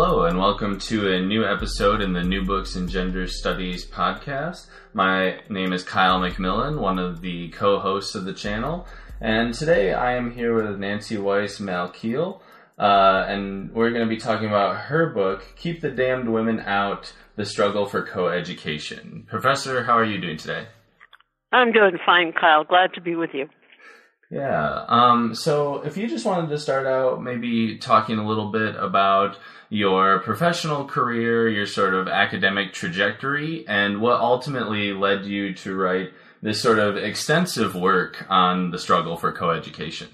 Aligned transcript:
Hello, 0.00 0.26
and 0.26 0.38
welcome 0.38 0.78
to 0.78 1.12
a 1.12 1.20
new 1.20 1.44
episode 1.44 2.00
in 2.00 2.12
the 2.12 2.22
New 2.22 2.44
Books 2.44 2.76
in 2.76 2.86
Gender 2.86 3.26
Studies 3.26 3.84
podcast. 3.84 4.68
My 4.92 5.40
name 5.48 5.72
is 5.72 5.82
Kyle 5.82 6.20
McMillan, 6.20 6.78
one 6.78 7.00
of 7.00 7.20
the 7.20 7.48
co 7.48 7.80
hosts 7.80 8.14
of 8.14 8.24
the 8.24 8.32
channel, 8.32 8.86
and 9.20 9.52
today 9.52 9.92
I 9.92 10.14
am 10.14 10.30
here 10.30 10.54
with 10.54 10.78
Nancy 10.78 11.18
Weiss 11.18 11.58
Malkiel, 11.58 12.40
uh, 12.78 13.24
and 13.26 13.72
we're 13.74 13.90
going 13.90 14.08
to 14.08 14.08
be 14.08 14.20
talking 14.20 14.46
about 14.46 14.82
her 14.82 15.08
book, 15.08 15.54
Keep 15.56 15.80
the 15.80 15.90
Damned 15.90 16.32
Women 16.32 16.60
Out 16.60 17.12
The 17.34 17.44
Struggle 17.44 17.84
for 17.84 18.06
Co-Education. 18.06 19.26
Professor, 19.28 19.82
how 19.82 19.98
are 19.98 20.04
you 20.04 20.20
doing 20.20 20.36
today? 20.36 20.68
I'm 21.50 21.72
doing 21.72 21.98
fine, 22.06 22.32
Kyle. 22.40 22.62
Glad 22.62 22.94
to 22.94 23.00
be 23.00 23.16
with 23.16 23.30
you. 23.34 23.48
Yeah. 24.30 24.84
Um, 24.88 25.34
so 25.34 25.80
if 25.82 25.96
you 25.96 26.06
just 26.06 26.26
wanted 26.26 26.50
to 26.50 26.58
start 26.58 26.86
out 26.86 27.22
maybe 27.22 27.78
talking 27.78 28.18
a 28.18 28.28
little 28.28 28.52
bit 28.52 28.76
about 28.76 29.38
your 29.70 30.20
professional 30.20 30.84
career, 30.84 31.48
your 31.48 31.66
sort 31.66 31.94
of 31.94 32.08
academic 32.08 32.72
trajectory, 32.72 33.66
and 33.68 34.00
what 34.00 34.20
ultimately 34.20 34.92
led 34.92 35.24
you 35.24 35.54
to 35.54 35.76
write 35.76 36.10
this 36.42 36.60
sort 36.60 36.78
of 36.78 36.96
extensive 36.96 37.74
work 37.74 38.24
on 38.28 38.70
the 38.70 38.78
struggle 38.78 39.16
for 39.16 39.32
coeducation. 39.32 40.08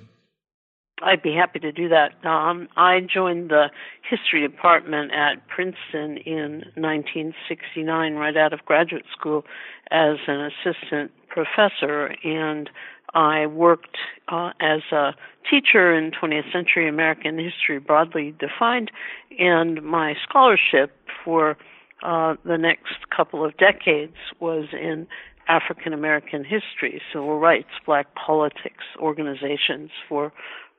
I'd 1.03 1.23
be 1.23 1.35
happy 1.35 1.59
to 1.59 1.73
do 1.73 1.89
that. 1.89 2.25
Um, 2.27 2.69
I 2.77 3.01
joined 3.01 3.51
the 3.51 3.71
history 4.09 4.41
department 4.41 5.13
at 5.13 5.47
Princeton 5.49 6.19
in 6.25 6.65
1969, 6.77 8.15
right 8.15 8.37
out 8.37 8.53
of 8.53 8.65
graduate 8.65 9.05
school, 9.13 9.45
as 9.91 10.17
an 10.29 10.41
assistant 10.41 11.11
professor, 11.29 12.15
and 12.23 12.71
I 13.15 13.47
worked 13.47 13.97
uh, 14.29 14.51
as 14.61 14.81
a 14.93 15.15
teacher 15.49 15.95
in 15.95 16.11
20th 16.11 16.53
century 16.53 16.89
American 16.89 17.39
history, 17.39 17.79
broadly 17.79 18.35
defined, 18.39 18.91
and 19.39 19.83
my 19.83 20.15
scholarship 20.23 20.93
for 21.25 21.57
uh, 22.03 22.35
the 22.45 22.59
next 22.59 23.09
couple 23.15 23.45
of 23.45 23.57
decades 23.57 24.17
was 24.41 24.67
in 24.73 25.07
African 25.49 25.93
American 25.93 26.45
history, 26.45 27.01
civil 27.13 27.39
rights, 27.39 27.69
black 27.87 28.15
politics, 28.15 28.85
organizations 28.99 29.91
for 30.09 30.33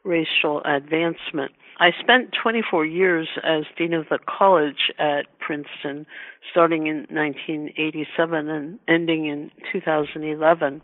racial 0.04 0.62
advancement. 0.66 1.52
I 1.78 1.92
spent 2.00 2.34
24 2.42 2.86
years 2.86 3.28
as 3.44 3.64
Dean 3.78 3.94
of 3.94 4.06
the 4.10 4.20
College 4.26 4.92
at 4.98 5.26
Princeton, 5.40 6.06
starting 6.50 6.88
in 6.88 7.06
1987 7.10 8.50
and 8.50 8.80
ending 8.88 9.26
in 9.26 9.52
2011. 9.74 10.82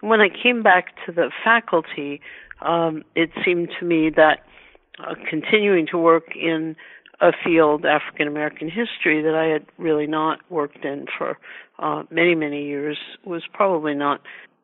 When 0.00 0.20
I 0.20 0.28
came 0.28 0.62
back 0.62 0.94
to 1.06 1.12
the 1.12 1.30
faculty, 1.44 2.22
um, 2.62 3.04
it 3.14 3.30
seemed 3.44 3.68
to 3.78 3.84
me 3.84 4.10
that 4.16 4.44
uh, 4.98 5.14
continuing 5.28 5.86
to 5.88 5.98
work 5.98 6.34
in 6.34 6.74
a 7.20 7.32
field, 7.44 7.84
African 7.84 8.26
American 8.26 8.68
history, 8.68 9.22
that 9.22 9.34
I 9.34 9.44
had 9.52 9.66
really 9.76 10.06
not 10.06 10.40
worked 10.50 10.84
in 10.84 11.06
for 11.18 11.38
uh, 11.78 12.04
many, 12.10 12.34
many 12.34 12.64
years 12.66 12.96
was 13.24 13.42
probably 13.52 13.94
not 13.94 14.22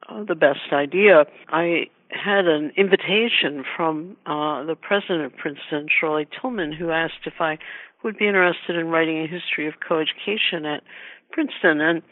uh, 0.09 0.25
the 0.25 0.34
best 0.34 0.72
idea. 0.72 1.27
I 1.49 1.89
had 2.11 2.47
an 2.47 2.72
invitation 2.77 3.65
from 3.77 4.17
uh, 4.27 4.65
the 4.65 4.77
president 4.77 5.22
of 5.22 5.37
Princeton, 5.37 5.89
Shirley 5.89 6.27
Tilghman, 6.27 6.77
who 6.77 6.91
asked 6.91 7.27
if 7.27 7.41
I 7.41 7.59
would 8.03 8.17
be 8.17 8.28
interested 8.28 8.77
in 8.77 8.89
writing 8.89 9.19
a 9.19 9.27
history 9.27 9.67
of 9.67 9.75
coeducation 9.81 10.65
at 10.65 10.83
Princeton, 11.33 11.81
and 11.81 12.03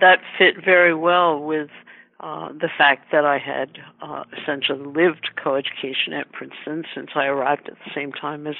that 0.00 0.20
fit 0.38 0.64
very 0.64 0.94
well 0.94 1.38
with 1.38 1.68
uh, 2.22 2.52
the 2.52 2.68
fact 2.78 3.10
that 3.10 3.24
I 3.24 3.38
had 3.38 3.78
uh, 4.00 4.22
essentially 4.40 4.78
lived 4.78 5.30
coeducation 5.36 6.12
at 6.12 6.30
Princeton 6.30 6.84
since 6.94 7.10
I 7.16 7.26
arrived 7.26 7.68
at 7.68 7.74
the 7.74 7.90
same 7.92 8.12
time 8.12 8.46
as 8.46 8.54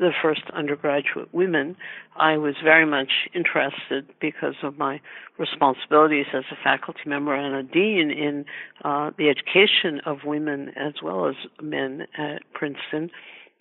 the 0.00 0.10
first 0.20 0.42
undergraduate 0.52 1.32
women. 1.32 1.76
I 2.16 2.36
was 2.36 2.56
very 2.62 2.84
much 2.84 3.28
interested 3.32 4.12
because 4.20 4.56
of 4.64 4.78
my 4.78 5.00
responsibilities 5.38 6.26
as 6.34 6.44
a 6.50 6.56
faculty 6.62 7.02
member 7.06 7.34
and 7.34 7.54
a 7.54 7.62
dean 7.62 8.10
in 8.10 8.44
uh, 8.84 9.12
the 9.16 9.28
education 9.28 10.00
of 10.04 10.24
women 10.24 10.70
as 10.76 10.94
well 11.00 11.28
as 11.28 11.36
men 11.62 12.06
at 12.18 12.42
Princeton. 12.52 13.10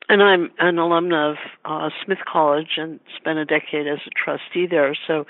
And 0.09 0.21
I'm 0.21 0.51
an 0.59 0.75
alumna 0.75 1.31
of 1.31 1.37
uh, 1.65 1.89
Smith 2.03 2.19
College 2.31 2.77
and 2.77 2.99
spent 3.15 3.39
a 3.39 3.45
decade 3.45 3.87
as 3.87 3.99
a 4.05 4.09
trustee 4.11 4.67
there. 4.69 4.95
So 5.07 5.25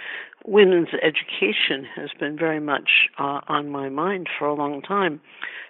women's 0.46 0.90
education 1.02 1.86
has 1.96 2.10
been 2.20 2.38
very 2.38 2.60
much 2.60 3.08
uh, 3.20 3.42
on 3.48 3.70
my 3.70 3.90
mind 3.90 4.28
for 4.38 4.48
a 4.48 4.56
long 4.56 4.82
time. 4.82 5.22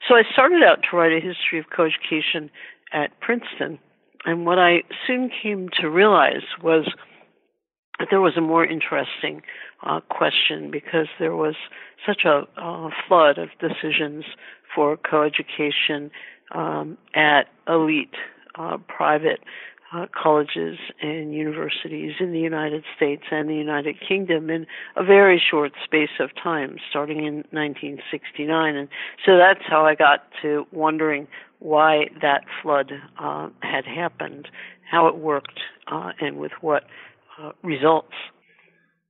So 0.07 0.15
I 0.15 0.23
started 0.31 0.63
out 0.63 0.79
to 0.89 0.97
write 0.97 1.11
a 1.11 1.19
history 1.19 1.59
of 1.59 1.65
coeducation 1.65 2.49
at 2.91 3.19
Princeton. 3.19 3.79
And 4.25 4.45
what 4.45 4.57
I 4.57 4.83
soon 5.05 5.29
came 5.29 5.69
to 5.81 5.89
realize 5.89 6.43
was 6.61 6.89
that 7.99 8.07
there 8.09 8.21
was 8.21 8.37
a 8.37 8.41
more 8.41 8.65
interesting 8.65 9.41
uh, 9.85 9.99
question 10.09 10.71
because 10.71 11.07
there 11.19 11.35
was 11.35 11.55
such 12.05 12.21
a 12.25 12.43
uh, 12.57 12.89
flood 13.07 13.37
of 13.37 13.49
decisions 13.59 14.23
for 14.73 14.97
coeducation 14.97 16.09
um, 16.55 16.97
at 17.15 17.43
elite 17.67 18.15
uh, 18.55 18.77
private 18.87 19.39
uh, 19.93 20.07
colleges 20.11 20.77
and 21.01 21.33
universities 21.33 22.13
in 22.19 22.31
the 22.31 22.39
United 22.39 22.83
States 22.95 23.23
and 23.31 23.49
the 23.49 23.55
United 23.55 23.95
Kingdom 24.07 24.49
in 24.49 24.65
a 24.95 25.03
very 25.03 25.41
short 25.51 25.71
space 25.83 26.19
of 26.19 26.29
time, 26.41 26.77
starting 26.89 27.19
in 27.19 27.43
1969. 27.51 28.75
And 28.75 28.87
so 29.25 29.37
that's 29.37 29.61
how 29.67 29.85
I 29.85 29.95
got 29.95 30.23
to 30.41 30.65
wondering 30.71 31.27
why 31.59 32.05
that 32.21 32.43
flood 32.61 32.91
uh, 33.19 33.49
had 33.61 33.85
happened, 33.85 34.47
how 34.89 35.07
it 35.07 35.17
worked, 35.17 35.59
uh, 35.91 36.11
and 36.19 36.37
with 36.37 36.51
what 36.61 36.83
uh, 37.41 37.51
results. 37.63 38.13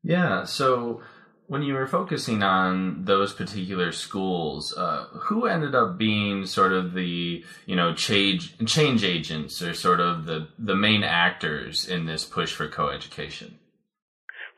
Yeah, 0.04 0.44
so 0.44 1.02
when 1.48 1.62
you 1.62 1.74
were 1.74 1.88
focusing 1.88 2.42
on 2.42 3.06
those 3.06 3.34
particular 3.34 3.92
schools, 3.92 4.74
uh, 4.78 5.06
who 5.14 5.46
ended 5.46 5.76
up 5.76 5.98
being 5.98 6.46
sort 6.46 6.74
of 6.74 6.94
the 6.94 7.44
you 7.66 7.76
know 7.76 7.94
change 7.94 8.58
change 8.66 9.04
agents 9.04 9.62
or 9.62 9.74
sort 9.74 10.00
of 10.00 10.26
the 10.26 10.48
the 10.58 10.76
main 10.76 11.04
actors 11.04 11.88
in 11.88 12.06
this 12.06 12.24
push 12.24 12.54
for 12.54 12.68
coeducation? 12.68 13.54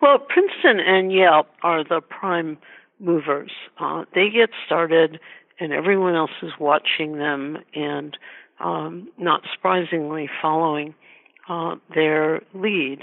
Well, 0.01 0.19
Princeton 0.19 0.79
and 0.79 1.11
Yale 1.11 1.47
are 1.63 1.83
the 1.83 2.01
prime 2.01 2.57
movers. 2.99 3.51
Uh, 3.79 4.05
they 4.13 4.29
get 4.29 4.49
started, 4.65 5.19
and 5.59 5.73
everyone 5.73 6.15
else 6.15 6.31
is 6.43 6.51
watching 6.59 7.17
them, 7.17 7.57
and 7.73 8.17
um, 8.59 9.09
not 9.17 9.41
surprisingly, 9.53 10.29
following 10.41 10.93
uh, 11.49 11.75
their 11.93 12.41
lead. 12.53 12.99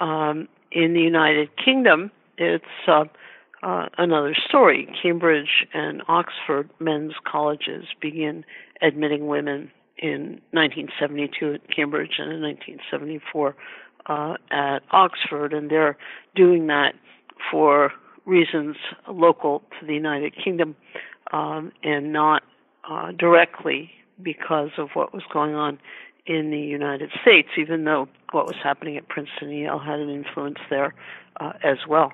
Um, 0.00 0.48
in 0.72 0.92
the 0.92 1.00
United 1.00 1.48
Kingdom, 1.62 2.10
it's 2.38 2.64
uh, 2.86 3.04
uh, 3.62 3.86
another 3.98 4.34
story. 4.48 4.88
Cambridge 5.02 5.66
and 5.72 6.02
Oxford 6.08 6.70
men's 6.78 7.14
colleges 7.24 7.84
begin 8.00 8.44
admitting 8.82 9.26
women 9.26 9.70
in 9.98 10.40
1972 10.52 11.54
at 11.54 11.74
Cambridge 11.74 12.18
and 12.18 12.32
in 12.32 12.42
1974 12.42 13.56
uh, 14.06 14.34
at 14.50 14.80
Oxford, 14.90 15.52
and 15.52 15.70
they're 15.70 15.96
doing 16.34 16.66
that 16.66 16.94
for 17.50 17.92
reasons 18.24 18.76
local 19.08 19.62
to 19.80 19.86
the 19.86 19.94
United 19.94 20.34
Kingdom 20.42 20.76
um, 21.32 21.72
and 21.82 22.12
not 22.12 22.42
uh, 22.88 23.12
directly 23.12 23.90
because 24.22 24.70
of 24.78 24.88
what 24.94 25.12
was 25.12 25.22
going 25.32 25.54
on 25.54 25.78
in 26.26 26.50
the 26.50 26.58
United 26.58 27.10
States, 27.22 27.48
even 27.56 27.84
though 27.84 28.08
what 28.32 28.46
was 28.46 28.56
happening 28.62 28.96
at 28.96 29.08
Princeton 29.08 29.48
and 29.48 29.58
Yale 29.58 29.78
had 29.78 30.00
an 30.00 30.10
influence 30.10 30.58
there 30.70 30.94
uh, 31.40 31.52
as 31.62 31.78
well. 31.88 32.12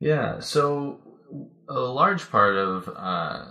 Yeah, 0.00 0.40
so 0.40 0.98
a 1.68 1.74
large 1.74 2.30
part 2.30 2.56
of 2.56 2.88
uh, 2.88 3.44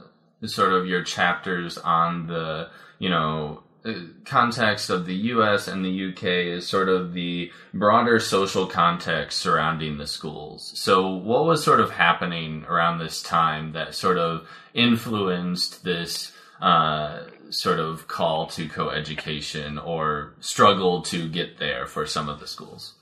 sort 0.47 0.73
of 0.73 0.87
your 0.87 1.03
chapters 1.03 1.77
on 1.77 2.27
the 2.27 2.69
you 2.97 3.09
know 3.09 3.63
uh, 3.85 3.93
context 4.25 4.89
of 4.89 5.05
the 5.05 5.15
US 5.15 5.67
and 5.67 5.85
the 5.85 6.09
UK 6.09 6.23
is 6.23 6.67
sort 6.67 6.89
of 6.89 7.13
the 7.13 7.51
broader 7.73 8.19
social 8.19 8.65
context 8.65 9.39
surrounding 9.39 9.97
the 9.97 10.07
schools. 10.07 10.73
So, 10.75 11.07
what 11.15 11.45
was 11.45 11.63
sort 11.63 11.79
of 11.79 11.91
happening 11.91 12.65
around 12.67 12.97
this 12.97 13.21
time 13.21 13.71
that 13.73 13.95
sort 13.95 14.17
of 14.17 14.47
influenced 14.73 15.83
this 15.83 16.33
uh, 16.61 17.25
sort 17.51 17.79
of 17.79 18.07
call 18.07 18.47
to 18.47 18.67
co-education 18.67 19.77
or 19.77 20.33
struggle 20.39 21.03
to 21.03 21.29
get 21.29 21.59
there 21.59 21.85
for 21.85 22.05
some 22.05 22.27
of 22.27 22.39
the 22.39 22.47
schools? 22.47 22.95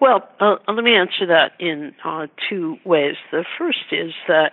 Well, 0.00 0.28
uh, 0.38 0.56
let 0.68 0.84
me 0.84 0.94
answer 0.94 1.26
that 1.26 1.52
in 1.58 1.92
uh, 2.04 2.28
two 2.48 2.76
ways. 2.84 3.16
The 3.32 3.44
first 3.58 3.92
is 3.92 4.12
that 4.28 4.52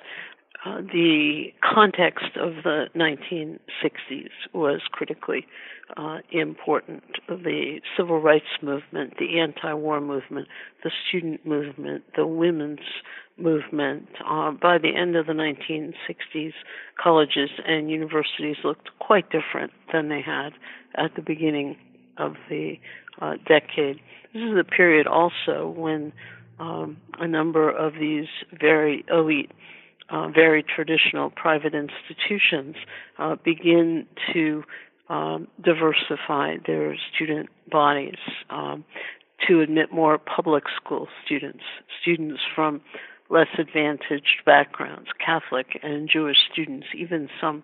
uh, 0.65 0.81
the 0.81 1.53
context 1.61 2.35
of 2.35 2.63
the 2.63 2.85
1960s 2.95 4.29
was 4.53 4.81
critically 4.91 5.45
uh, 5.97 6.17
important. 6.31 7.03
The 7.27 7.79
civil 7.95 8.19
rights 8.19 8.45
movement, 8.63 9.13
the 9.19 9.39
anti 9.39 9.71
war 9.73 10.01
movement, 10.01 10.47
the 10.83 10.89
student 11.07 11.45
movement, 11.45 12.03
the 12.15 12.25
women's 12.25 12.79
movement. 13.37 14.07
Uh, 14.27 14.49
by 14.49 14.79
the 14.79 14.95
end 14.95 15.15
of 15.15 15.27
the 15.27 15.33
1960s, 15.33 16.53
colleges 17.01 17.51
and 17.67 17.91
universities 17.91 18.57
looked 18.63 18.89
quite 18.97 19.29
different 19.29 19.71
than 19.93 20.09
they 20.09 20.21
had 20.21 20.53
at 20.95 21.13
the 21.15 21.21
beginning 21.21 21.77
of 22.17 22.35
the 22.49 22.79
uh, 23.21 23.33
decade. 23.47 23.99
This 24.33 24.43
is 24.43 24.57
a 24.59 24.63
period 24.63 25.07
also 25.07 25.73
when 25.75 26.11
um, 26.59 26.97
a 27.19 27.27
number 27.27 27.69
of 27.69 27.93
these 27.99 28.27
very 28.59 29.03
elite 29.09 29.51
uh, 30.09 30.27
very 30.27 30.63
traditional 30.63 31.31
private 31.31 31.73
institutions 31.73 32.75
uh, 33.17 33.35
begin 33.43 34.05
to 34.33 34.63
um, 35.09 35.47
diversify 35.63 36.57
their 36.65 36.95
student 37.13 37.49
bodies 37.71 38.17
um, 38.49 38.85
to 39.47 39.61
admit 39.61 39.91
more 39.91 40.17
public 40.17 40.65
school 40.75 41.07
students, 41.25 41.63
students 42.01 42.41
from 42.53 42.81
less 43.29 43.47
advantaged 43.57 44.43
backgrounds, 44.45 45.09
Catholic 45.23 45.79
and 45.81 46.09
Jewish 46.09 46.37
students, 46.51 46.87
even 46.95 47.29
some 47.41 47.63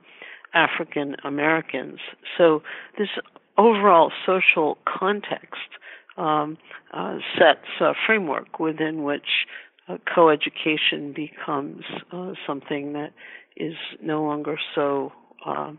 African 0.53 1.15
Americans. 1.23 1.99
So 2.37 2.61
this 2.97 3.09
overall 3.57 4.11
social 4.25 4.77
context 4.85 5.69
um, 6.17 6.57
uh, 6.93 7.17
sets 7.37 7.67
a 7.79 7.93
framework 8.05 8.59
within 8.59 9.03
which 9.03 9.47
uh, 9.87 9.97
coeducation 10.15 11.13
becomes 11.15 11.83
uh, 12.11 12.33
something 12.45 12.93
that 12.93 13.11
is 13.57 13.73
no 14.01 14.23
longer 14.23 14.57
so 14.75 15.11
uh, 15.45 15.71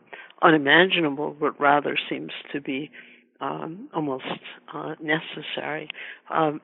unimaginable, 0.43 1.37
but 1.39 1.59
rather 1.61 1.97
seems 2.09 2.33
to 2.53 2.61
be 2.61 2.91
um, 3.41 3.89
almost 3.95 4.25
uh, 4.75 4.95
necessary. 5.01 5.89
Um, 6.31 6.61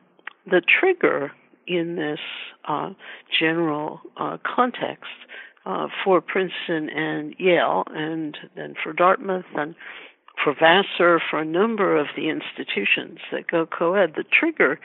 the 0.46 0.62
trigger 0.81 1.32
in 1.66 1.96
this 1.96 2.20
uh, 2.66 2.90
general 3.38 4.00
uh, 4.16 4.38
context 4.44 5.04
for 6.02 6.22
Princeton 6.22 6.88
and 6.88 7.34
Yale, 7.38 7.84
and 7.88 8.38
then 8.56 8.75
for 8.82 8.94
Dartmouth 8.94 9.44
and 9.54 9.75
for 10.43 10.55
Vassar, 10.55 11.20
for 11.31 11.40
a 11.40 11.44
number 11.44 11.96
of 11.96 12.06
the 12.17 12.29
institutions 12.29 13.19
that 13.32 13.46
go 13.46 13.67
co-ed, 13.67 14.14
the 14.17 14.25
trigger 14.25 14.79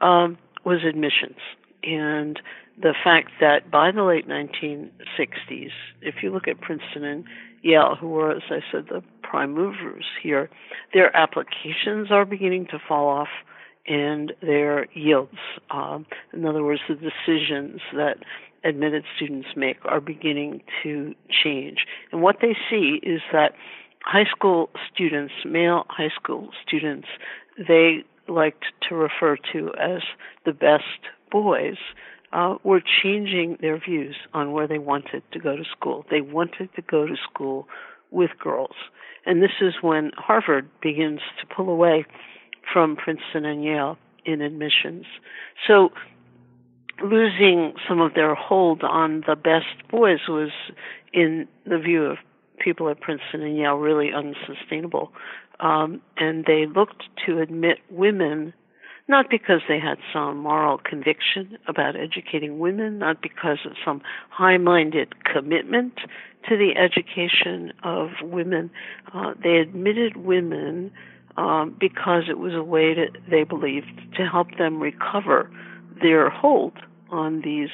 um, 0.00 0.38
was 0.64 0.84
admissions 0.88 1.38
and 1.82 2.40
the 2.80 2.94
fact 3.04 3.30
that 3.40 3.70
by 3.70 3.90
the 3.90 4.02
late 4.02 4.28
1960s, 4.28 5.70
if 6.00 6.16
you 6.22 6.30
look 6.30 6.48
at 6.48 6.60
Princeton 6.60 7.04
and 7.04 7.24
Yale, 7.62 7.96
who 8.00 8.08
were, 8.08 8.32
as 8.32 8.42
I 8.50 8.60
said, 8.70 8.86
the 8.88 9.02
prime 9.22 9.52
movers 9.52 10.04
here, 10.22 10.50
their 10.94 11.14
applications 11.16 12.10
are 12.10 12.24
beginning 12.24 12.66
to 12.70 12.78
fall 12.86 13.08
off 13.08 13.28
and 13.86 14.32
their 14.40 14.86
yields. 14.94 15.36
Um, 15.70 16.06
in 16.32 16.46
other 16.46 16.62
words, 16.62 16.80
the 16.88 16.94
decisions 16.94 17.80
that 17.94 18.18
admitted 18.64 19.04
students 19.16 19.48
make 19.56 19.78
are 19.84 20.00
beginning 20.00 20.62
to 20.82 21.14
change. 21.42 21.78
And 22.12 22.22
what 22.22 22.36
they 22.40 22.56
see 22.70 23.00
is 23.02 23.20
that 23.32 23.52
high 24.04 24.24
school 24.24 24.70
students, 24.92 25.32
male 25.44 25.84
high 25.88 26.10
school 26.14 26.50
students, 26.66 27.08
they 27.56 28.04
liked 28.28 28.64
to 28.88 28.94
refer 28.94 29.36
to 29.52 29.70
as 29.80 30.02
the 30.44 30.52
best 30.52 30.84
boys 31.30 31.76
uh, 32.32 32.56
were 32.64 32.80
changing 32.80 33.58
their 33.60 33.78
views 33.78 34.16
on 34.32 34.52
where 34.52 34.66
they 34.66 34.78
wanted 34.78 35.22
to 35.32 35.38
go 35.38 35.56
to 35.56 35.64
school. 35.64 36.04
They 36.10 36.20
wanted 36.20 36.70
to 36.76 36.82
go 36.82 37.06
to 37.06 37.16
school 37.30 37.68
with 38.10 38.30
girls. 38.38 38.74
And 39.26 39.42
this 39.42 39.60
is 39.60 39.74
when 39.80 40.12
Harvard 40.16 40.68
begins 40.80 41.20
to 41.40 41.54
pull 41.54 41.68
away 41.68 42.04
from 42.72 42.96
Princeton 42.96 43.44
and 43.44 43.62
Yale 43.62 43.98
in 44.24 44.40
admissions. 44.40 45.04
So 45.66 45.90
losing 47.02 47.74
some 47.88 48.00
of 48.00 48.14
their 48.14 48.34
hold 48.34 48.82
on 48.82 49.24
the 49.26 49.36
best 49.36 49.88
boys 49.90 50.20
was, 50.28 50.50
in 51.12 51.48
the 51.66 51.78
view 51.78 52.04
of 52.04 52.18
people 52.62 52.88
at 52.88 53.00
Princeton 53.00 53.42
and 53.42 53.56
Yale, 53.56 53.74
really 53.74 54.10
unsustainable. 54.12 55.12
Um, 55.60 56.00
and 56.16 56.44
they 56.46 56.66
looked 56.66 57.04
to 57.26 57.40
admit 57.40 57.78
women 57.90 58.52
not 59.08 59.28
because 59.28 59.60
they 59.68 59.78
had 59.78 59.98
some 60.12 60.38
moral 60.38 60.78
conviction 60.78 61.58
about 61.66 61.96
educating 61.96 62.58
women, 62.58 62.98
not 62.98 63.20
because 63.20 63.58
of 63.64 63.72
some 63.84 64.00
high 64.30 64.56
minded 64.56 65.24
commitment 65.24 65.94
to 66.48 66.56
the 66.56 66.76
education 66.76 67.72
of 67.82 68.10
women. 68.22 68.70
Uh, 69.12 69.34
they 69.42 69.56
admitted 69.56 70.16
women 70.16 70.90
um, 71.36 71.76
because 71.78 72.24
it 72.28 72.38
was 72.38 72.54
a 72.54 72.62
way 72.62 72.94
that 72.94 73.18
they 73.30 73.44
believed 73.44 74.00
to 74.16 74.26
help 74.26 74.56
them 74.56 74.80
recover 74.80 75.50
their 76.00 76.30
hold 76.30 76.74
on 77.10 77.42
these 77.42 77.70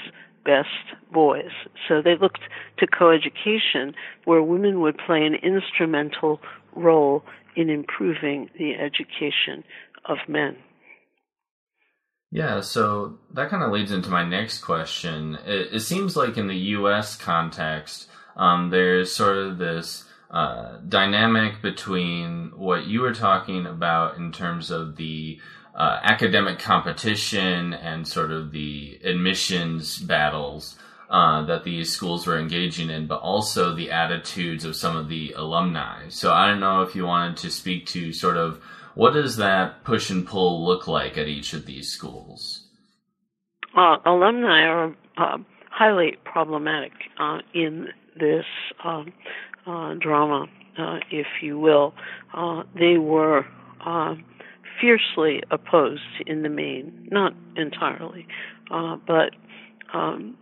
best 0.49 0.97
boys. 1.13 1.53
So 1.87 2.01
they 2.01 2.17
looked 2.19 2.41
to 2.79 2.87
coeducation 2.87 3.93
where 4.25 4.43
women 4.43 4.81
would 4.81 4.97
play 4.97 5.21
an 5.27 5.35
instrumental 5.35 6.41
role 6.75 7.23
in 7.55 7.69
improving 7.69 8.49
the 8.59 8.73
education 8.75 9.63
of 10.07 10.17
men. 10.27 10.57
Yeah, 12.31 12.63
so 12.63 13.19
that 13.35 13.51
kind 13.51 13.63
of 13.63 13.73
leads 13.73 13.93
into 13.93 14.09
my 14.09 14.25
next 14.25 14.61
question. 14.61 15.39
It, 15.47 15.75
it 15.75 15.81
seems 15.81 16.17
like 16.17 16.39
in 16.39 16.47
the 16.47 16.73
U.S. 16.79 17.15
context, 17.17 18.09
um, 18.37 18.71
there's 18.71 19.15
sort 19.15 19.37
of 19.37 19.59
this 19.59 20.05
uh, 20.31 20.79
dynamic 20.89 21.61
between 21.61 22.53
what 22.57 22.87
you 22.87 23.03
were 23.03 23.15
talking 23.15 23.67
about 23.67 24.17
in 24.17 24.33
terms 24.33 24.71
of 24.71 24.97
the 24.97 25.41
uh, 25.79 26.01
academic 26.03 26.59
competition 26.59 27.73
and 27.73 28.07
sort 28.07 28.33
of 28.33 28.51
the 28.51 28.99
admissions 29.05 29.97
battles 29.99 30.77
uh, 31.09 31.43
that 31.47 31.63
these 31.63 31.91
schools 31.91 32.27
were 32.27 32.37
engaging 32.39 32.91
in, 32.91 33.07
but 33.07 33.21
also 33.21 33.75
the 33.75 33.91
attitudes 33.91 34.65
of 34.65 34.75
some 34.75 34.97
of 34.97 35.09
the 35.09 35.33
alumni. 35.37 36.09
So 36.09 36.33
I 36.33 36.49
don't 36.49 36.61
know 36.61 36.83
if 36.83 36.97
you 36.97 37.07
wanted 37.07 37.37
to 37.39 37.51
speak 37.51 37.87
to 37.87 38.13
sort 38.13 38.37
of 38.37 38.61
what 38.95 39.15
does 39.15 39.37
that 39.37 39.85
push 39.85 40.11
and 40.11 40.27
pull 40.27 40.67
look 40.67 40.89
like 40.89 41.17
at 41.17 41.29
each 41.29 41.55
of 41.55 41.65
these 41.65 41.89
schools? 41.89 42.67
Uh, 43.77 43.99
alumni 44.05 44.63
are 44.65 44.97
uh, 45.17 45.39
highly 45.71 46.17
problematic 46.25 46.93
uh, 47.21 47.39
in 47.55 47.87
this 48.19 48.45
um, 48.85 49.13
uh, 49.65 49.95
drama, 49.95 50.47
uh, 50.77 50.99
if 51.13 51.27
you 51.41 51.57
will. 51.57 51.95
Uh, 52.35 52.65
they 52.75 52.99
were 52.99 53.47
fiercely 54.81 55.43
opposed 55.51 56.03
in 56.27 56.43
the 56.43 56.49
main, 56.49 57.09
not 57.11 57.35
entirely, 57.57 58.27
but 58.71 59.31
um, 59.93 60.37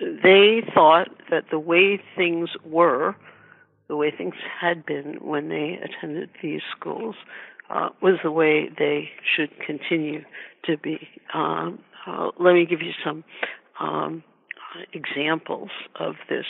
they 0.00 0.62
thought 0.74 1.08
that 1.30 1.44
the 1.50 1.58
way 1.58 2.00
things 2.16 2.50
were 2.64 3.16
the 3.88 3.96
way 3.96 4.12
things 4.16 4.34
had 4.60 4.84
been 4.84 5.16
when 5.20 5.48
they 5.48 5.78
attended 5.82 6.30
these 6.42 6.60
schools 6.76 7.16
uh, 7.70 7.88
was 8.00 8.18
the 8.22 8.30
way 8.30 8.68
they 8.78 9.10
should 9.36 9.50
continue 9.66 10.22
to 10.64 10.76
be. 10.76 11.08
Um, 11.34 11.78
uh, 12.06 12.30
let 12.38 12.54
me 12.54 12.66
give 12.66 12.82
you 12.82 12.92
some 13.04 13.24
um, 13.80 14.22
examples 14.92 15.70
of 15.98 16.14
this 16.28 16.46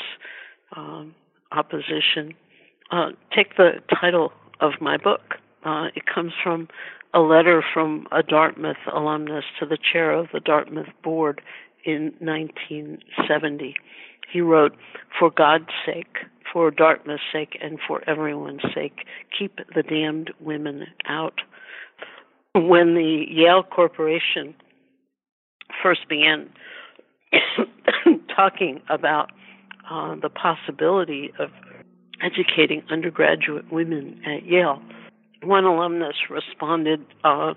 um, 0.76 1.14
opposition. 1.52 2.34
Uh, 2.90 3.10
take 3.34 3.56
the 3.56 3.80
title 4.00 4.32
of 4.60 4.72
my 4.80 4.96
book. 4.96 5.34
Uh, 5.68 5.88
it 5.94 6.04
comes 6.06 6.32
from 6.42 6.66
a 7.12 7.20
letter 7.20 7.62
from 7.74 8.06
a 8.10 8.22
Dartmouth 8.22 8.78
alumnus 8.94 9.44
to 9.60 9.66
the 9.66 9.76
chair 9.76 10.12
of 10.12 10.28
the 10.32 10.40
Dartmouth 10.40 10.88
board 11.02 11.42
in 11.84 12.14
1970. 12.20 13.74
He 14.32 14.40
wrote, 14.40 14.72
For 15.18 15.30
God's 15.30 15.68
sake, 15.84 16.16
for 16.50 16.70
Dartmouth's 16.70 17.22
sake, 17.30 17.58
and 17.60 17.78
for 17.86 18.02
everyone's 18.08 18.62
sake, 18.74 19.04
keep 19.38 19.58
the 19.74 19.82
damned 19.82 20.30
women 20.40 20.86
out. 21.06 21.40
When 22.54 22.94
the 22.94 23.26
Yale 23.28 23.62
Corporation 23.62 24.54
first 25.82 26.08
began 26.08 26.48
talking 28.34 28.80
about 28.88 29.32
uh, 29.90 30.14
the 30.14 30.30
possibility 30.30 31.30
of 31.38 31.50
educating 32.22 32.82
undergraduate 32.90 33.70
women 33.70 34.22
at 34.26 34.46
Yale. 34.46 34.80
One 35.42 35.64
alumnus 35.64 36.16
responded 36.30 37.04
uh, 37.24 37.54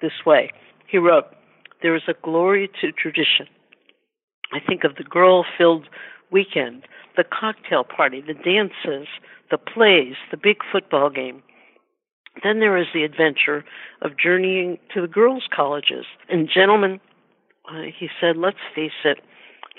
this 0.00 0.24
way. 0.26 0.52
He 0.86 0.98
wrote, 0.98 1.24
There 1.82 1.96
is 1.96 2.02
a 2.08 2.14
glory 2.22 2.70
to 2.80 2.92
tradition. 2.92 3.46
I 4.52 4.58
think 4.60 4.84
of 4.84 4.96
the 4.96 5.04
girl 5.04 5.44
filled 5.56 5.88
weekend, 6.30 6.82
the 7.16 7.24
cocktail 7.24 7.84
party, 7.84 8.20
the 8.20 8.34
dances, 8.34 9.08
the 9.50 9.58
plays, 9.58 10.14
the 10.30 10.36
big 10.36 10.58
football 10.70 11.10
game. 11.10 11.42
Then 12.42 12.60
there 12.60 12.76
is 12.76 12.86
the 12.94 13.04
adventure 13.04 13.64
of 14.00 14.18
journeying 14.18 14.78
to 14.94 15.02
the 15.02 15.06
girls' 15.06 15.48
colleges. 15.54 16.06
And, 16.28 16.48
gentlemen, 16.52 17.00
uh, 17.70 17.82
he 17.98 18.08
said, 18.20 18.36
let's 18.36 18.56
face 18.74 18.92
it, 19.04 19.18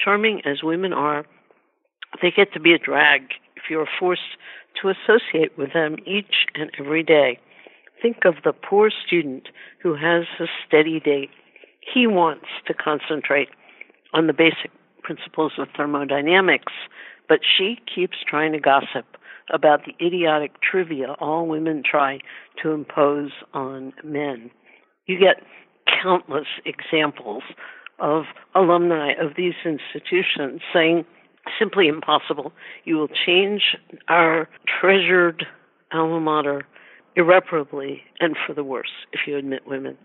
charming 0.03 0.41
as 0.45 0.63
women 0.63 0.93
are, 0.93 1.25
they 2.21 2.31
get 2.31 2.53
to 2.53 2.59
be 2.59 2.73
a 2.73 2.77
drag 2.77 3.21
if 3.55 3.63
you 3.69 3.79
are 3.79 3.87
forced 3.99 4.37
to 4.81 4.89
associate 4.89 5.57
with 5.57 5.73
them 5.73 5.97
each 6.05 6.47
and 6.55 6.71
every 6.79 7.03
day. 7.03 7.39
Think 8.01 8.25
of 8.25 8.35
the 8.43 8.53
poor 8.53 8.89
student 9.05 9.47
who 9.81 9.95
has 9.95 10.25
a 10.39 10.45
steady 10.67 10.99
date. 10.99 11.29
He 11.93 12.07
wants 12.07 12.47
to 12.67 12.73
concentrate 12.73 13.49
on 14.13 14.27
the 14.27 14.33
basic 14.33 14.71
principles 15.03 15.53
of 15.57 15.67
thermodynamics, 15.75 16.73
but 17.27 17.39
she 17.57 17.77
keeps 17.93 18.17
trying 18.27 18.51
to 18.53 18.59
gossip 18.59 19.05
about 19.53 19.81
the 19.85 20.05
idiotic 20.05 20.51
trivia 20.61 21.13
all 21.19 21.47
women 21.47 21.83
try 21.89 22.19
to 22.61 22.71
impose 22.71 23.31
on 23.53 23.93
men. 24.03 24.49
You 25.05 25.19
get 25.19 25.43
countless 26.01 26.47
examples 26.65 27.43
of 27.99 28.23
alumni 28.55 29.11
of 29.13 29.35
these 29.35 29.53
institutions 29.65 30.61
saying, 30.73 31.05
simply 31.59 31.87
impossible. 31.87 32.53
You 32.85 32.95
will 32.97 33.09
change 33.25 33.61
our 34.07 34.47
treasured 34.79 35.45
alma 35.91 36.19
mater 36.19 36.65
irreparably 37.15 38.01
and 38.19 38.35
for 38.45 38.53
the 38.53 38.63
worse 38.63 38.91
if 39.11 39.21
you 39.27 39.37
admit 39.37 39.67
women. 39.67 39.97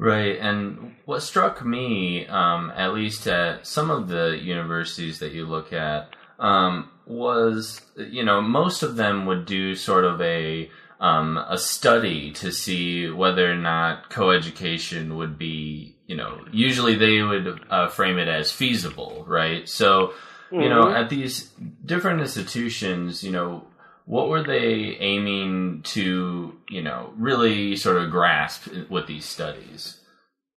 Right, 0.00 0.38
and 0.38 0.94
what 1.06 1.22
struck 1.22 1.64
me, 1.64 2.24
um, 2.28 2.72
at 2.76 2.94
least 2.94 3.26
at 3.26 3.66
some 3.66 3.90
of 3.90 4.06
the 4.08 4.38
universities 4.40 5.18
that 5.18 5.32
you 5.32 5.44
look 5.44 5.72
at, 5.72 6.14
um, 6.38 6.88
was 7.04 7.80
you 7.96 8.24
know 8.24 8.40
most 8.40 8.82
of 8.84 8.94
them 8.94 9.26
would 9.26 9.44
do 9.44 9.74
sort 9.74 10.04
of 10.04 10.20
a 10.20 10.70
um, 11.00 11.36
a 11.36 11.58
study 11.58 12.30
to 12.32 12.52
see 12.52 13.10
whether 13.10 13.50
or 13.50 13.56
not 13.56 14.08
coeducation 14.10 15.16
would 15.16 15.36
be 15.36 15.96
you 16.06 16.14
know 16.16 16.44
usually 16.52 16.94
they 16.94 17.20
would 17.20 17.60
uh, 17.68 17.88
frame 17.88 18.18
it 18.18 18.28
as 18.28 18.52
feasible, 18.52 19.24
right? 19.26 19.68
So 19.68 20.12
you 20.50 20.58
mm-hmm. 20.58 20.68
know 20.68 20.90
at 20.90 21.08
these 21.08 21.50
different 21.84 22.20
institutions, 22.20 23.22
you 23.22 23.30
know 23.30 23.64
what 24.08 24.30
were 24.30 24.42
they 24.42 24.96
aiming 25.00 25.82
to, 25.82 26.56
you 26.70 26.80
know, 26.80 27.12
really 27.18 27.76
sort 27.76 27.98
of 27.98 28.10
grasp 28.10 28.66
with 28.88 29.06
these 29.06 29.26
studies? 29.26 30.00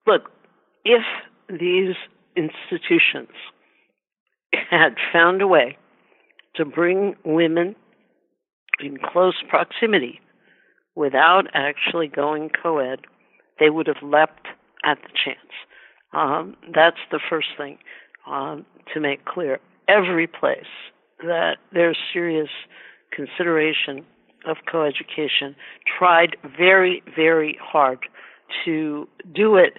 Look, 0.05 0.29
if 0.85 1.01
these 1.49 1.95
institutions 2.37 3.29
had 4.69 4.97
found 5.11 5.41
a 5.41 5.47
way 5.47 5.79
to 6.57 6.63
bring 6.63 7.15
women 7.25 7.75
in 8.79 8.97
close 8.97 9.33
proximity 9.49 10.21
without 10.95 11.45
actually 11.55 12.07
going 12.07 12.51
co 12.51 12.77
ed, 12.77 12.99
they 13.59 13.71
would 13.71 13.87
have 13.87 14.03
leapt 14.03 14.45
at 14.85 14.99
the 15.01 15.09
chance. 15.25 15.39
Um, 16.13 16.55
that's 16.71 16.99
the 17.09 17.19
first 17.31 17.47
thing 17.57 17.79
um, 18.29 18.63
to 18.93 18.99
make 18.99 19.25
clear. 19.25 19.59
Every 19.89 20.27
place 20.27 20.71
that 21.23 21.57
there's 21.73 21.97
serious 22.13 22.49
consideration 23.11 24.05
of 24.45 24.57
coeducation 24.71 25.55
tried 25.97 26.37
very, 26.57 27.01
very 27.15 27.57
hard 27.61 27.99
to 28.65 29.07
do 29.33 29.55
it 29.55 29.73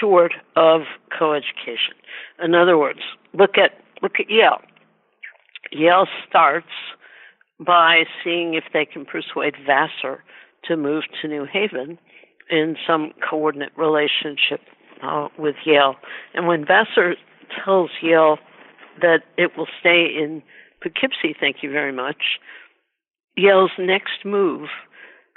short 0.00 0.32
of 0.54 0.82
coeducation. 1.18 1.94
In 2.42 2.54
other 2.54 2.78
words, 2.78 3.00
look 3.34 3.58
at 3.58 3.72
look 4.02 4.14
at 4.20 4.30
Yale. 4.30 4.60
Yale 5.72 6.06
starts 6.28 6.66
by 7.58 8.04
seeing 8.22 8.54
if 8.54 8.64
they 8.72 8.84
can 8.84 9.04
persuade 9.04 9.54
Vassar 9.66 10.22
to 10.64 10.76
move 10.76 11.04
to 11.20 11.28
New 11.28 11.44
Haven 11.44 11.98
in 12.50 12.76
some 12.86 13.12
coordinate 13.28 13.72
relationship 13.76 14.60
uh, 15.02 15.28
with 15.38 15.56
Yale. 15.64 15.96
And 16.34 16.46
when 16.46 16.64
Vassar 16.64 17.14
tells 17.64 17.90
Yale 18.02 18.38
that 19.00 19.22
it 19.36 19.56
will 19.56 19.68
stay 19.80 20.06
in 20.06 20.42
Poughkeepsie, 20.82 21.34
thank 21.38 21.62
you 21.62 21.70
very 21.70 21.92
much, 21.92 22.38
Yale's 23.36 23.70
next 23.78 24.24
move 24.24 24.68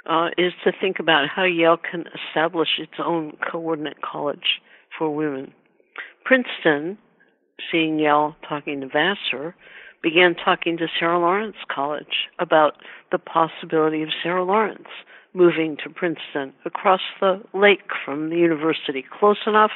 uh, 0.06 0.28
is 0.38 0.52
to 0.64 0.72
think 0.80 0.98
about 0.98 1.28
how 1.28 1.44
Yale 1.44 1.76
can 1.76 2.04
establish 2.14 2.68
its 2.78 2.94
own 2.98 3.36
coordinate 3.50 4.00
college 4.02 4.60
for 4.96 5.14
women. 5.14 5.52
Princeton, 6.24 6.98
seeing 7.70 7.98
Yale 7.98 8.36
talking 8.48 8.80
to 8.80 8.86
Vassar, 8.86 9.54
began 10.02 10.34
talking 10.34 10.78
to 10.78 10.86
Sarah 10.98 11.18
Lawrence 11.18 11.56
College 11.70 12.28
about 12.38 12.74
the 13.12 13.18
possibility 13.18 14.02
of 14.02 14.08
Sarah 14.22 14.44
Lawrence 14.44 14.88
moving 15.34 15.76
to 15.84 15.90
Princeton 15.90 16.52
across 16.64 17.00
the 17.20 17.40
lake 17.54 17.90
from 18.04 18.30
the 18.30 18.36
university, 18.36 19.04
close 19.18 19.38
enough 19.46 19.70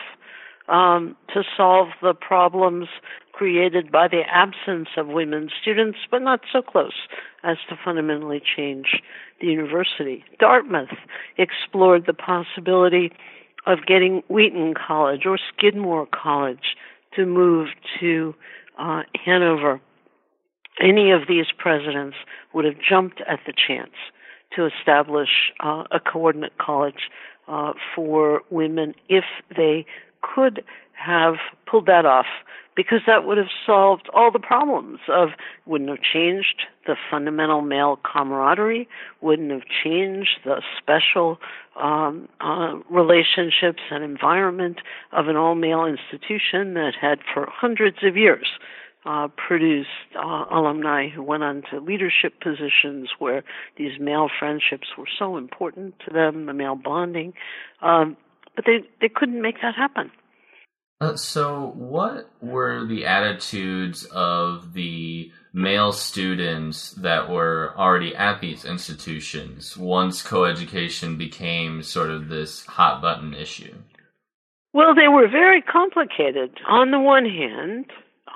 um, 0.69 1.17
to 1.33 1.43
solve 1.57 1.89
the 2.01 2.15
problems 2.15 2.89
created 3.33 3.91
by 3.91 4.09
the 4.09 4.23
absence 4.31 4.89
of 4.97 5.09
women 5.09 5.51
students, 5.61 5.99
but 6.11 6.23
not 6.23 6.41
so 6.53 6.63
close 6.63 7.09
as 7.43 7.57
to 7.69 7.77
fundamentally 7.85 8.41
change 8.57 9.03
the 9.41 9.49
university. 9.49 10.25
Dartmouth 10.39 10.97
explored 11.37 12.07
the 12.07 12.15
possibility 12.15 13.13
of 13.67 13.87
getting 13.87 14.23
Wheaton 14.29 14.75
College 14.75 15.23
or 15.27 15.39
Skidmore 15.57 16.07
College 16.07 16.77
to 17.17 17.27
move 17.27 17.69
to 18.01 18.35
uh, 18.79 19.03
Hanover. 19.25 19.81
Any 20.81 21.11
of 21.13 21.23
these 21.29 21.47
presidents 21.57 22.17
would 22.53 22.65
have 22.65 22.77
jumped 22.89 23.21
at 23.29 23.41
the 23.47 23.53
chance 23.53 23.93
to 24.55 24.67
establish 24.67 25.29
uh, 25.61 25.85
a 25.91 26.01
coordinate 26.01 26.57
college 26.59 27.11
uh, 27.49 27.73
for 27.95 28.43
women 28.51 28.95
if 29.09 29.25
they 29.57 29.85
could 30.35 30.65
have 30.93 31.35
pulled 31.67 31.87
that 31.87 32.07
off 32.07 32.27
because 32.77 33.01
that 33.07 33.25
would 33.25 33.39
have 33.39 33.49
solved 33.65 34.09
all 34.13 34.31
the 34.33 34.39
problems 34.39 34.99
of 35.09 35.31
wouldn't 35.67 35.91
have 35.91 36.01
changed 36.01 36.63
the 36.87 36.97
fundamental 37.11 37.63
male 37.63 37.99
camaraderie, 38.03 38.89
wouldn't 39.21 39.51
have 39.51 39.63
changed 39.85 40.41
the 40.45 40.61
special 40.79 41.39
um, 41.81 42.29
uh, 42.41 42.75
relationships 42.91 43.83
and 43.91 44.03
environment 44.03 44.79
of 45.13 45.29
an 45.29 45.37
all 45.37 45.55
male 45.55 45.85
institution 45.85 46.75
that 46.75 46.93
had 47.01 47.19
for 47.33 47.49
hundreds 47.51 47.99
of 48.03 48.17
years 48.17 48.47
uh, 49.07 49.29
produced 49.37 49.89
uh, 50.17 50.45
alumni 50.51 51.09
who 51.09 51.23
went 51.23 51.43
on 51.43 51.63
to 51.71 51.79
leadership 51.79 52.41
positions 52.41 53.11
where 53.19 53.45
these 53.77 54.01
male 54.01 54.29
friendships 54.39 54.89
were 54.97 55.09
so 55.19 55.37
important 55.37 55.95
to 56.07 56.13
them, 56.13 56.47
the 56.47 56.55
male 56.55 56.77
bonding. 56.77 57.35
Um, 57.83 58.17
but 58.57 58.65
they, 58.67 58.81
they 59.01 59.09
couldn't 59.09 59.43
make 59.43 59.57
that 59.63 59.75
happen. 59.75 60.11
Uh, 61.01 61.17
so, 61.17 61.73
what 61.75 62.31
were 62.41 62.87
the 62.87 63.05
attitudes 63.05 64.05
of 64.13 64.73
the 64.75 65.31
male 65.53 65.93
students 65.93 66.93
that 66.93 67.29
were 67.29 67.75
already 67.77 68.15
at 68.15 68.41
these 68.41 68.65
institutions 68.65 69.77
once 69.77 70.23
coeducation 70.23 71.19
became 71.19 71.83
sort 71.83 72.11
of 72.11 72.29
this 72.29 72.65
hot 72.67 73.03
button 73.03 73.35
issue? 73.35 73.75
Well, 74.73 74.95
they 74.95 75.09
were 75.09 75.29
very 75.29 75.63
complicated. 75.63 76.59
On 76.67 76.91
the 76.91 76.99
one 76.99 77.25
hand, 77.27 77.87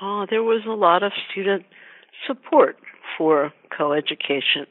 uh, 0.01 0.25
there 0.29 0.43
was 0.43 0.61
a 0.65 0.71
lot 0.71 1.03
of 1.03 1.11
student 1.31 1.65
support 2.27 2.77
for 3.17 3.51
coeducation. 3.77 4.65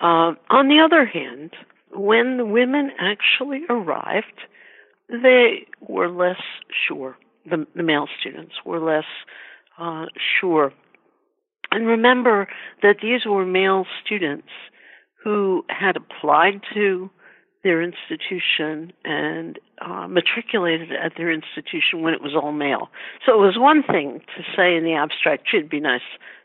Uh, 0.00 0.34
on 0.50 0.68
the 0.68 0.80
other 0.84 1.04
hand, 1.04 1.52
when 1.92 2.36
the 2.36 2.44
women 2.44 2.90
actually 3.00 3.62
arrived, 3.68 4.42
they 5.08 5.66
were 5.80 6.08
less 6.08 6.40
sure. 6.86 7.16
The, 7.48 7.66
the 7.74 7.82
male 7.82 8.06
students 8.20 8.54
were 8.64 8.80
less 8.80 9.04
uh, 9.78 10.06
sure. 10.40 10.72
And 11.70 11.86
remember 11.86 12.48
that 12.82 12.96
these 13.02 13.24
were 13.26 13.46
male 13.46 13.86
students 14.04 14.48
who 15.24 15.64
had 15.68 15.96
applied 15.96 16.60
to 16.74 17.10
their 17.64 17.80
institution 17.80 18.92
and 19.04 19.58
uh, 19.80 20.08
matriculated 20.08 20.90
at 20.92 21.12
their 21.16 21.30
institution 21.30 22.02
when 22.02 22.12
it 22.12 22.20
was 22.20 22.34
all 22.34 22.52
male. 22.52 22.88
So 23.24 23.34
it 23.34 23.46
was 23.46 23.56
one 23.56 23.82
thing 23.84 24.20
to 24.36 24.42
say 24.56 24.76
in 24.76 24.84
the 24.84 24.94
abstract, 24.94 25.48
it'd 25.54 25.70
be 25.70 25.80
nice 25.80 26.00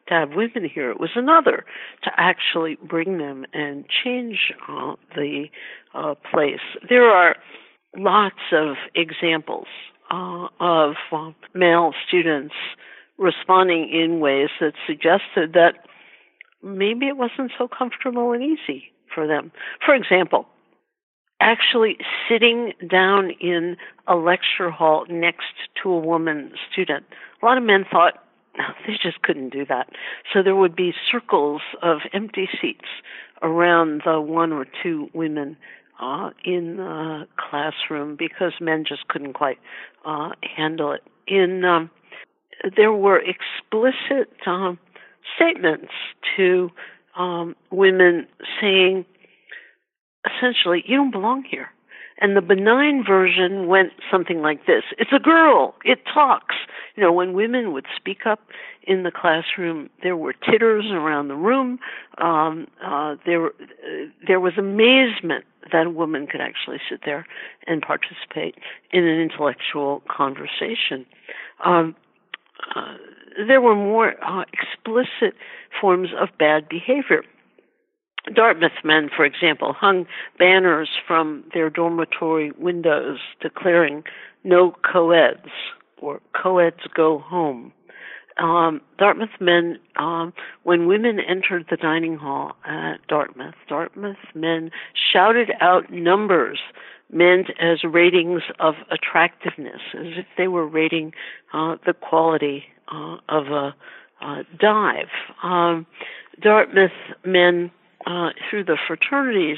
to 0.08 0.14
have 0.14 0.30
women 0.36 0.70
here. 0.72 0.92
It 0.92 1.00
was 1.00 1.10
another 1.16 1.66
to 2.04 2.12
actually 2.18 2.78
bring 2.88 3.18
them 3.18 3.46
and 3.52 3.86
change 4.04 4.54
uh, 4.70 4.94
the 5.16 5.46
uh, 5.94 6.14
place. 6.32 6.62
There 6.88 7.10
are 7.10 7.36
lots 7.98 8.36
of 8.52 8.76
examples 8.96 9.68
uh, 10.12 10.48
of 10.60 10.96
uh, 11.12 11.32
male 11.54 11.94
students 12.08 12.56
responding 13.18 13.90
in 13.92 14.20
ways 14.20 14.50
that 14.60 14.74
suggested 14.86 15.54
that 15.54 15.86
maybe 16.64 17.08
it 17.08 17.18
wasn't 17.18 17.52
so 17.58 17.68
comfortable 17.68 18.32
and 18.32 18.44
easy 18.44 18.92
for 19.14 19.28
them. 19.28 19.52
For 19.84 19.96
example, 19.96 20.48
actually 21.40 21.98
sitting 22.30 22.74
down 22.90 23.32
in 23.42 23.78
a 24.08 24.16
lecture 24.16 24.70
hall 24.70 25.06
next 25.10 25.54
to 25.82 25.90
a 25.92 26.00
woman 26.00 26.52
student. 26.72 27.06
A 27.42 27.46
lot 27.46 27.58
of 27.58 27.64
men 27.64 27.86
thought 27.90 28.24
they 28.88 28.94
just 29.02 29.22
couldn't 29.22 29.50
do 29.50 29.66
that. 29.66 29.90
So 30.34 30.42
there 30.42 30.56
would 30.56 30.76
be 30.76 30.94
circles 31.12 31.62
of 31.82 32.00
empty 32.14 32.50
seats 32.60 32.88
around 33.42 34.02
the 34.06 34.20
one 34.20 34.52
or 34.52 34.66
two 34.84 35.10
women 35.14 35.58
uh, 36.00 36.30
in 36.46 36.78
the 36.78 37.28
classroom 37.38 38.16
because 38.18 38.54
men 38.62 38.86
just 38.88 39.08
couldn't 39.08 39.34
quite 39.34 39.58
uh, 40.06 40.30
handle 40.56 40.92
it. 40.92 41.04
In 41.28 41.66
um, 41.66 41.90
there 42.76 42.94
were 42.94 43.20
explicit 43.20 44.32
um, 44.46 44.80
statements 45.36 45.92
to 46.36 46.70
um, 47.18 47.56
women 47.72 48.28
saying, 48.62 49.06
essentially, 50.26 50.84
you 50.88 50.98
don't 50.98 51.12
belong 51.12 51.44
here. 51.50 51.70
And 52.20 52.36
the 52.36 52.42
benign 52.42 53.04
version 53.08 53.68
went 53.68 53.92
something 54.12 54.42
like 54.42 54.66
this 54.66 54.84
It's 54.98 55.12
a 55.14 55.20
girl, 55.20 55.76
it 55.84 56.00
talks. 56.12 56.56
You 56.98 57.04
know, 57.04 57.14
when 57.14 57.34
women 57.34 57.74
would 57.74 57.86
speak 57.96 58.26
up 58.26 58.40
in 58.82 59.04
the 59.04 59.12
classroom, 59.12 59.92
there 60.02 60.18
were 60.18 60.34
titters 60.34 60.86
around 60.88 61.28
the 61.28 61.36
room. 61.36 61.78
Um, 62.18 62.68
uh, 62.84 63.18
there, 63.24 63.46
uh, 63.46 63.52
there 64.26 64.40
was 64.40 64.54
amazement 64.58 65.46
that 65.72 65.86
a 65.86 65.90
woman 65.92 66.26
could 66.26 66.42
actually 66.42 66.80
sit 66.90 67.02
there 67.06 67.28
and 67.68 67.84
participate 67.84 68.56
in 68.92 69.06
an 69.06 69.20
intellectual 69.20 70.02
conversation. 70.10 71.06
Um, 71.64 71.96
uh, 72.76 72.96
there 73.48 73.62
were 73.62 73.76
more 73.76 74.16
uh, 74.26 74.46
explicit 74.52 75.36
forms 75.80 76.10
of 76.20 76.30
bad 76.40 76.68
behavior. 76.68 77.22
Dartmouth 78.34 78.84
men, 78.84 79.12
for 79.16 79.24
example, 79.24 79.72
hung 79.72 80.08
banners 80.40 80.90
from 81.06 81.44
their 81.54 81.70
dormitory 81.70 82.52
windows 82.58 83.20
declaring 83.40 84.04
no 84.44 84.74
coeds 84.84 85.52
or 86.02 86.22
coeds 86.42 86.82
go 86.96 87.20
home. 87.20 87.74
Um, 88.38 88.82
Dartmouth 89.00 89.30
men, 89.40 89.80
um, 89.96 90.32
when 90.64 90.88
women 90.88 91.20
entered 91.20 91.66
the 91.70 91.78
dining 91.78 92.18
hall 92.18 92.56
at 92.66 92.98
Dartmouth, 93.08 93.56
Dartmouth 93.68 94.18
men 94.36 94.70
shouted 95.12 95.52
out 95.60 95.92
numbers 95.92 96.60
meant 97.12 97.48
as 97.60 97.84
ratings 97.84 98.44
of 98.60 98.76
attractiveness, 98.92 99.82
as 99.94 100.08
if 100.18 100.26
they 100.38 100.48
were 100.48 100.68
rating 100.68 101.14
uh, 101.54 101.78
the 101.86 101.94
quality 101.94 102.66
uh, 102.94 103.18
of 103.30 103.48
a 103.48 103.76
uh, 104.22 104.44
dive. 104.60 105.10
Um, 105.44 105.86
Dartmouth 106.42 106.92
men 107.26 107.72
uh, 108.06 108.30
through 108.50 108.66
the 108.66 108.78
fraternities 108.88 109.58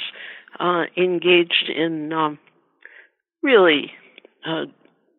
uh, 0.60 0.84
engaged 0.98 1.70
in 1.74 2.14
um, 2.14 2.40
really 3.42 3.92
uh, 4.46 4.66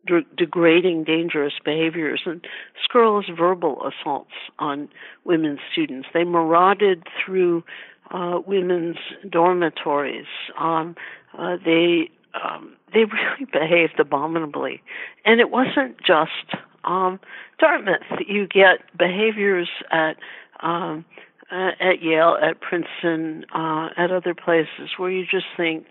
de- 0.06 0.26
degrading, 0.36 1.04
dangerous 1.04 1.54
behaviors 1.64 2.22
and 2.26 2.44
scurrilous 2.82 3.26
verbal 3.36 3.82
assaults 3.86 4.32
on 4.58 4.88
women 5.24 5.58
students. 5.72 6.08
They 6.12 6.24
marauded 6.24 7.04
through 7.24 7.64
uh, 8.10 8.40
women's 8.46 8.96
dormitories. 9.28 10.26
Um, 10.58 10.96
uh, 11.38 11.56
they 11.64 12.10
um, 12.34 12.76
they 12.92 13.00
really 13.04 13.46
behaved 13.52 13.98
abominably, 13.98 14.82
and 15.24 15.40
it 15.40 15.50
wasn't 15.50 15.98
just 15.98 16.60
um, 16.84 17.20
Dartmouth. 17.58 18.20
You 18.26 18.46
get 18.46 18.80
behaviors 18.96 19.68
at 19.90 20.16
um, 20.62 21.04
uh, 21.50 21.70
at 21.80 22.02
Yale, 22.02 22.36
at 22.40 22.60
Princeton, 22.60 23.44
uh, 23.54 23.88
at 23.96 24.10
other 24.10 24.34
places 24.34 24.90
where 24.96 25.10
you 25.10 25.24
just 25.28 25.46
think, 25.56 25.86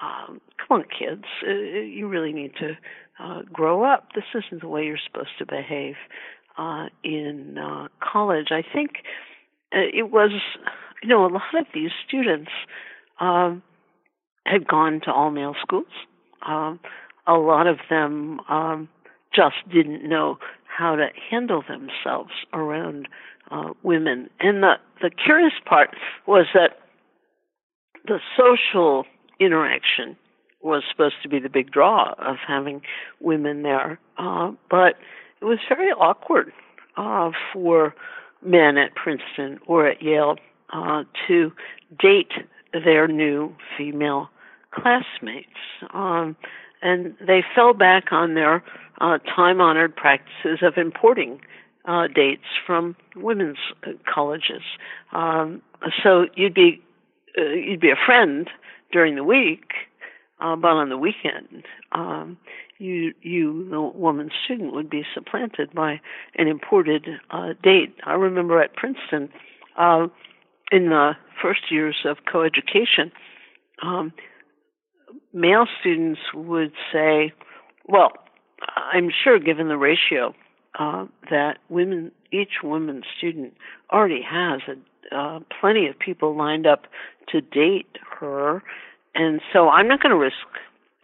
um, 0.00 0.40
come 0.56 0.80
on, 0.80 0.84
kids, 0.84 1.24
uh, 1.46 1.50
you 1.52 2.08
really 2.08 2.32
need 2.32 2.54
to 2.60 2.76
uh, 3.20 3.42
grow 3.52 3.84
up. 3.84 4.08
This 4.14 4.24
isn't 4.34 4.60
the 4.60 4.68
way 4.68 4.84
you're 4.84 4.98
supposed 5.04 5.36
to 5.38 5.46
behave 5.46 5.96
uh, 6.58 6.86
in 7.04 7.58
uh, 7.58 7.88
college. 8.02 8.48
I 8.50 8.62
think 8.62 8.90
uh, 9.74 9.78
it 9.92 10.10
was, 10.10 10.30
you 11.02 11.08
know, 11.08 11.26
a 11.26 11.28
lot 11.28 11.54
of 11.58 11.66
these 11.74 11.90
students 12.06 12.50
um, 13.20 13.62
had 14.46 14.66
gone 14.66 15.00
to 15.04 15.12
all 15.12 15.30
male 15.30 15.54
schools. 15.60 15.86
Um, 16.46 16.80
a 17.26 17.34
lot 17.34 17.66
of 17.66 17.78
them 17.88 18.40
um, 18.48 18.88
just 19.34 19.56
didn't 19.72 20.08
know 20.08 20.38
how 20.64 20.96
to 20.96 21.08
handle 21.30 21.62
themselves 21.68 22.32
around 22.52 23.08
uh, 23.50 23.72
women. 23.82 24.30
And 24.40 24.62
the, 24.62 24.74
the 25.02 25.10
curious 25.10 25.52
part 25.66 25.90
was 26.26 26.46
that 26.54 26.78
the 28.06 28.18
social 28.36 29.04
interaction 29.38 30.16
was 30.62 30.82
supposed 30.90 31.16
to 31.22 31.28
be 31.28 31.38
the 31.38 31.48
big 31.48 31.70
draw 31.70 32.14
of 32.18 32.36
having 32.46 32.82
women 33.20 33.62
there, 33.62 33.98
uh, 34.18 34.52
but 34.70 34.96
it 35.40 35.44
was 35.44 35.58
very 35.68 35.90
awkward 35.90 36.52
uh, 36.96 37.30
for 37.52 37.94
men 38.42 38.76
at 38.76 38.94
Princeton 38.94 39.58
or 39.66 39.86
at 39.86 40.02
Yale 40.02 40.36
uh, 40.72 41.04
to 41.26 41.52
date 41.98 42.32
their 42.72 43.08
new 43.08 43.54
female 43.76 44.30
classmates. 44.72 45.48
Um, 45.92 46.36
and 46.82 47.14
they 47.26 47.42
fell 47.54 47.74
back 47.74 48.12
on 48.12 48.34
their 48.34 48.62
uh, 49.00 49.18
time 49.18 49.60
honored 49.60 49.94
practices 49.96 50.60
of 50.62 50.76
importing 50.76 51.40
uh, 51.86 52.06
dates 52.08 52.44
from 52.66 52.96
women's 53.16 53.58
colleges. 54.12 54.62
Um, 55.12 55.62
so 56.02 56.26
you'd 56.34 56.54
be 56.54 56.82
uh, 57.38 57.42
you'd 57.42 57.80
be 57.80 57.90
a 57.90 58.06
friend 58.06 58.48
during 58.92 59.14
the 59.14 59.24
week, 59.24 59.72
uh, 60.40 60.56
but 60.56 60.68
on 60.68 60.88
the 60.88 60.98
weekend, 60.98 61.64
um, 61.92 62.38
you 62.78 63.12
you 63.22 63.68
the 63.68 63.80
woman 63.80 64.30
student 64.44 64.72
would 64.72 64.88
be 64.88 65.04
supplanted 65.14 65.72
by 65.74 66.00
an 66.36 66.48
imported 66.48 67.06
uh, 67.30 67.54
date. 67.62 67.94
I 68.04 68.14
remember 68.14 68.60
at 68.60 68.74
Princeton 68.74 69.28
uh, 69.76 70.08
in 70.72 70.88
the 70.90 71.12
first 71.42 71.70
years 71.70 71.96
of 72.04 72.18
coeducation, 72.32 73.10
um, 73.82 74.12
male 75.32 75.66
students 75.80 76.20
would 76.34 76.72
say, 76.92 77.32
"Well, 77.86 78.12
I'm 78.76 79.10
sure, 79.22 79.38
given 79.38 79.68
the 79.68 79.76
ratio 79.76 80.34
uh, 80.78 81.06
that 81.30 81.58
women, 81.68 82.12
each 82.32 82.62
woman 82.62 83.02
student 83.16 83.54
already 83.92 84.22
has 84.22 84.60
a, 84.68 85.16
uh, 85.16 85.40
plenty 85.60 85.86
of 85.86 85.98
people 85.98 86.36
lined 86.36 86.66
up 86.66 86.86
to 87.28 87.40
date 87.40 87.98
her, 88.20 88.62
and 89.14 89.40
so 89.52 89.68
I'm 89.68 89.88
not 89.88 90.02
going 90.02 90.10
to 90.10 90.18
risk 90.18 90.34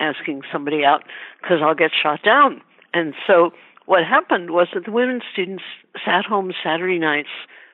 asking 0.01 0.43
somebody 0.53 0.85
out 0.85 1.03
because 1.41 1.59
I'll 1.63 1.75
get 1.75 1.91
shot 2.01 2.23
down. 2.23 2.61
And 2.93 3.15
so 3.27 3.51
what 3.87 4.05
happened 4.05 4.51
was 4.51 4.69
that 4.75 4.85
the 4.85 4.93
women 4.93 5.21
students 5.33 5.65
sat 6.05 6.25
home 6.25 6.53
Saturday 6.63 6.99
nights 6.99 7.29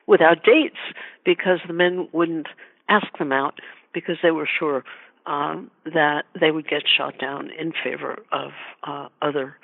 without 0.07 0.43
dates 0.43 0.77
because 1.25 1.59
the 1.67 1.73
men 1.73 2.07
wouldn't 2.11 2.47
ask 2.89 3.07
them 3.17 3.31
out 3.31 3.59
because 3.93 4.17
they 4.21 4.31
were 4.31 4.47
sure 4.59 4.83
um, 5.25 5.71
that 5.85 6.23
they 6.39 6.51
would 6.51 6.67
get 6.67 6.83
shot 6.97 7.17
down 7.19 7.49
in 7.57 7.71
favor 7.83 8.19
of 8.31 8.51
uh, 8.83 9.07
other 9.21 9.55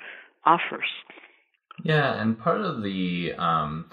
offers. 0.44 0.88
Yeah, 1.82 2.20
and 2.20 2.38
part 2.38 2.60
of 2.60 2.82
the 2.82 3.32
um, 3.38 3.90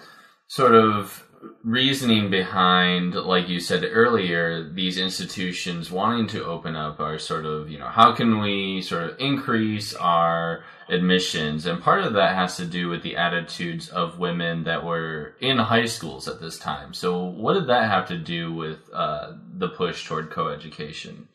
sort 0.47 0.75
of 0.75 1.27
reasoning 1.63 2.29
behind, 2.29 3.15
like 3.15 3.47
you 3.47 3.59
said 3.59 3.83
earlier, 3.89 4.69
these 4.69 4.97
institutions 4.97 5.91
wanting 5.91 6.27
to 6.27 6.45
open 6.45 6.75
up 6.75 6.99
are 6.99 7.19
sort 7.19 7.45
of, 7.45 7.69
you 7.69 7.77
know, 7.77 7.87
how 7.87 8.13
can 8.13 8.39
we 8.39 8.81
sort 8.81 9.03
of 9.03 9.19
increase 9.19 9.93
our 9.93 10.63
admissions? 10.89 11.65
And 11.65 11.81
part 11.81 12.03
of 12.03 12.13
that 12.13 12.35
has 12.35 12.57
to 12.57 12.65
do 12.65 12.89
with 12.89 13.03
the 13.03 13.17
attitudes 13.17 13.89
of 13.89 14.19
women 14.19 14.63
that 14.63 14.83
were 14.83 15.35
in 15.39 15.57
high 15.57 15.85
schools 15.85 16.27
at 16.27 16.41
this 16.41 16.57
time. 16.57 16.93
So, 16.93 17.23
what 17.23 17.53
did 17.53 17.67
that 17.67 17.89
have 17.89 18.07
to 18.07 18.17
do 18.17 18.53
with 18.53 18.79
uh, 18.93 19.33
the 19.57 19.69
push 19.69 20.07
toward 20.07 20.31
coeducation? 20.31 21.27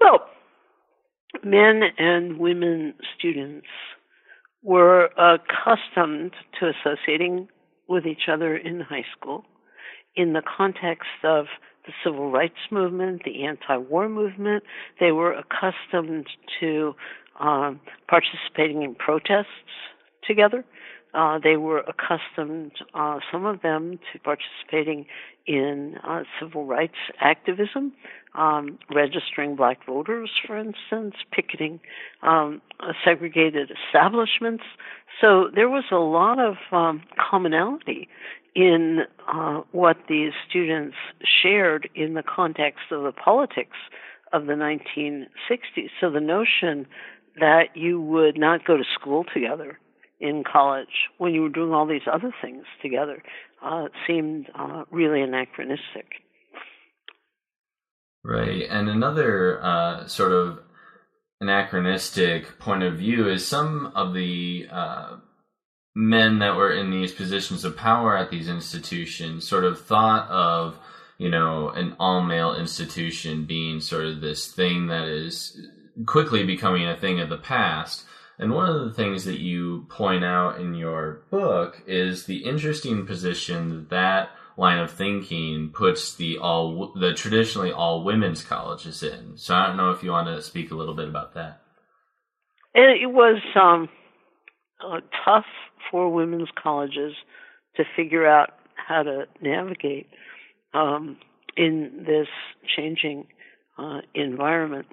Well, 0.00 0.26
men 1.42 1.82
and 1.98 2.38
women 2.38 2.94
students 3.18 3.66
were 4.62 5.06
accustomed 5.16 6.32
to 6.60 6.70
associating 6.70 7.48
with 7.88 8.06
each 8.06 8.28
other 8.30 8.56
in 8.56 8.80
high 8.80 9.04
school 9.16 9.44
in 10.14 10.32
the 10.32 10.42
context 10.42 11.08
of 11.24 11.46
the 11.86 11.92
civil 12.04 12.30
rights 12.30 12.58
movement, 12.70 13.22
the 13.24 13.44
anti-war 13.44 14.08
movement. 14.08 14.64
They 15.00 15.12
were 15.12 15.32
accustomed 15.32 16.26
to 16.60 16.94
um, 17.40 17.80
participating 18.08 18.82
in 18.82 18.94
protests 18.94 19.46
together. 20.26 20.64
uh, 21.14 21.38
they 21.42 21.56
were 21.56 21.80
accustomed, 21.80 22.72
uh, 22.94 23.18
some 23.32 23.46
of 23.46 23.62
them, 23.62 23.98
to 24.12 24.18
participating 24.20 25.06
in 25.48 25.96
uh, 26.04 26.22
civil 26.38 26.66
rights 26.66 26.98
activism, 27.20 27.92
um, 28.34 28.78
registering 28.94 29.56
black 29.56 29.84
voters, 29.86 30.30
for 30.46 30.58
instance, 30.58 31.14
picketing 31.32 31.80
um, 32.22 32.60
segregated 33.04 33.72
establishments. 33.88 34.62
So 35.20 35.48
there 35.52 35.68
was 35.68 35.84
a 35.90 35.96
lot 35.96 36.38
of 36.38 36.56
um, 36.70 37.02
commonality 37.18 38.08
in 38.54 39.00
uh, 39.26 39.62
what 39.72 39.96
these 40.08 40.32
students 40.48 40.96
shared 41.24 41.88
in 41.94 42.14
the 42.14 42.22
context 42.22 42.92
of 42.92 43.02
the 43.02 43.12
politics 43.12 43.76
of 44.32 44.46
the 44.46 44.52
1960s. 44.52 45.88
So 46.00 46.10
the 46.10 46.20
notion 46.20 46.86
that 47.40 47.74
you 47.74 48.00
would 48.00 48.36
not 48.36 48.66
go 48.66 48.76
to 48.76 48.84
school 48.94 49.24
together 49.32 49.78
in 50.20 50.42
college 50.44 51.08
when 51.18 51.32
you 51.32 51.42
were 51.42 51.48
doing 51.48 51.72
all 51.72 51.86
these 51.86 52.08
other 52.12 52.34
things 52.42 52.64
together 52.82 53.22
uh, 53.62 53.88
seemed 54.06 54.46
uh, 54.54 54.84
really 54.90 55.22
anachronistic. 55.22 56.06
Right. 58.24 58.66
And 58.68 58.88
another 58.88 59.62
uh, 59.62 60.06
sort 60.06 60.32
of 60.32 60.60
anachronistic 61.40 62.58
point 62.58 62.82
of 62.82 62.98
view 62.98 63.28
is 63.28 63.46
some 63.46 63.92
of 63.94 64.12
the 64.12 64.66
uh, 64.70 65.16
men 65.94 66.38
that 66.40 66.56
were 66.56 66.72
in 66.72 66.90
these 66.90 67.12
positions 67.12 67.64
of 67.64 67.76
power 67.76 68.16
at 68.16 68.30
these 68.30 68.48
institutions 68.48 69.46
sort 69.46 69.64
of 69.64 69.80
thought 69.80 70.28
of, 70.28 70.78
you 71.16 71.30
know, 71.30 71.70
an 71.70 71.96
all 71.98 72.22
male 72.22 72.54
institution 72.54 73.44
being 73.44 73.80
sort 73.80 74.04
of 74.04 74.20
this 74.20 74.50
thing 74.50 74.88
that 74.88 75.08
is 75.08 75.60
quickly 76.06 76.44
becoming 76.44 76.86
a 76.86 76.96
thing 76.96 77.20
of 77.20 77.28
the 77.28 77.38
past. 77.38 78.04
And 78.38 78.52
one 78.52 78.68
of 78.68 78.84
the 78.84 78.94
things 78.94 79.24
that 79.24 79.40
you 79.40 79.86
point 79.88 80.24
out 80.24 80.60
in 80.60 80.74
your 80.74 81.22
book 81.30 81.82
is 81.86 82.26
the 82.26 82.44
interesting 82.44 83.04
position 83.04 83.70
that 83.70 83.90
that 83.90 84.30
line 84.56 84.78
of 84.78 84.90
thinking 84.90 85.70
puts 85.70 86.14
the 86.14 86.38
all 86.38 86.92
the 86.94 87.14
traditionally 87.14 87.72
all 87.72 88.04
women's 88.04 88.44
colleges 88.44 89.02
in. 89.02 89.36
So 89.36 89.54
I 89.54 89.66
don't 89.66 89.76
know 89.76 89.90
if 89.90 90.02
you 90.02 90.10
want 90.10 90.28
to 90.28 90.42
speak 90.42 90.70
a 90.70 90.74
little 90.74 90.94
bit 90.94 91.08
about 91.08 91.34
that. 91.34 91.60
It 92.74 93.10
was 93.10 93.40
um, 93.60 93.88
uh, 94.84 95.00
tough 95.24 95.46
for 95.90 96.12
women's 96.12 96.48
colleges 96.60 97.14
to 97.76 97.84
figure 97.96 98.26
out 98.26 98.50
how 98.74 99.02
to 99.02 99.26
navigate 99.40 100.08
um, 100.74 101.16
in 101.56 102.04
this 102.06 102.28
changing 102.76 103.26
uh, 103.78 104.00
environment 104.14 104.86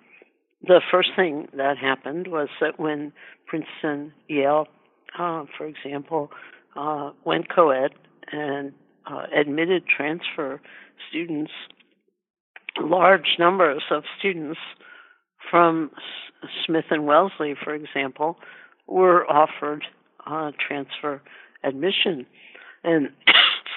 the 0.67 0.81
first 0.91 1.09
thing 1.15 1.47
that 1.55 1.77
happened 1.77 2.27
was 2.27 2.49
that 2.61 2.79
when 2.79 3.11
Princeton, 3.45 4.13
Yale, 4.27 4.67
uh, 5.17 5.45
for 5.57 5.65
example, 5.65 6.31
uh, 6.75 7.11
went 7.23 7.53
co-ed 7.53 7.91
and 8.31 8.73
uh, 9.05 9.25
admitted 9.35 9.83
transfer 9.87 10.59
students, 11.09 11.51
large 12.79 13.35
numbers 13.37 13.83
of 13.91 14.03
students 14.17 14.59
from 15.49 15.91
S- 16.43 16.49
Smith 16.65 16.85
and 16.89 17.05
Wellesley, 17.05 17.55
for 17.61 17.73
example, 17.73 18.37
were 18.87 19.29
offered 19.29 19.85
uh, 20.25 20.51
transfer 20.65 21.21
admission, 21.63 22.25
and 22.83 23.09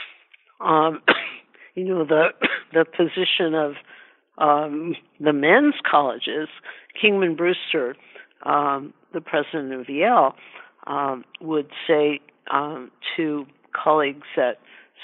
um, 0.61 1.03
you 1.75 1.85
know 1.85 2.05
the 2.05 2.29
the 2.73 2.85
position 2.85 3.55
of 3.55 3.75
um, 4.39 4.95
the 5.21 5.33
men's 5.33 5.75
colleges, 5.89 6.49
Kingman 7.01 7.37
Brewster, 7.37 7.97
um, 8.45 8.93
the 9.13 9.21
president 9.21 9.73
of 9.73 9.89
Yale, 9.89 10.35
um, 10.87 11.25
would 11.41 11.71
say 11.87 12.21
um, 12.51 12.91
to 13.17 13.47
colleagues 13.73 14.27
at 14.37 14.59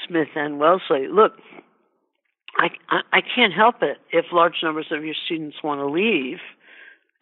Smith 0.07 0.29
and 0.35 0.59
Wellesley, 0.59 1.09
look, 1.09 1.33
I, 2.57 2.71
I, 2.89 3.01
I 3.13 3.21
can't 3.21 3.53
help 3.53 3.83
it 3.83 3.99
if 4.11 4.27
large 4.33 4.57
numbers 4.63 4.87
of 4.91 5.05
your 5.05 5.15
students 5.25 5.57
want 5.63 5.81
to 5.81 5.87
leave 5.87 6.39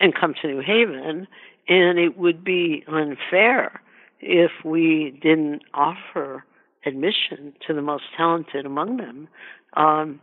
and 0.01 0.15
come 0.15 0.35
to 0.43 0.49
New 0.49 0.61
Haven, 0.61 1.27
and 1.69 1.99
it 1.99 2.19
would 2.19 2.45
be 2.45 2.85
unfair 2.89 3.81
if 4.21 4.51
we 4.65 5.19
didn't 5.23 5.63
offer 5.75 6.45
admission 6.85 7.53
to 7.67 7.73
the 7.73 7.83
most 7.83 8.05
talented 8.17 8.67
among 8.67 8.97
them, 8.97 9.29
um, 9.75 10.21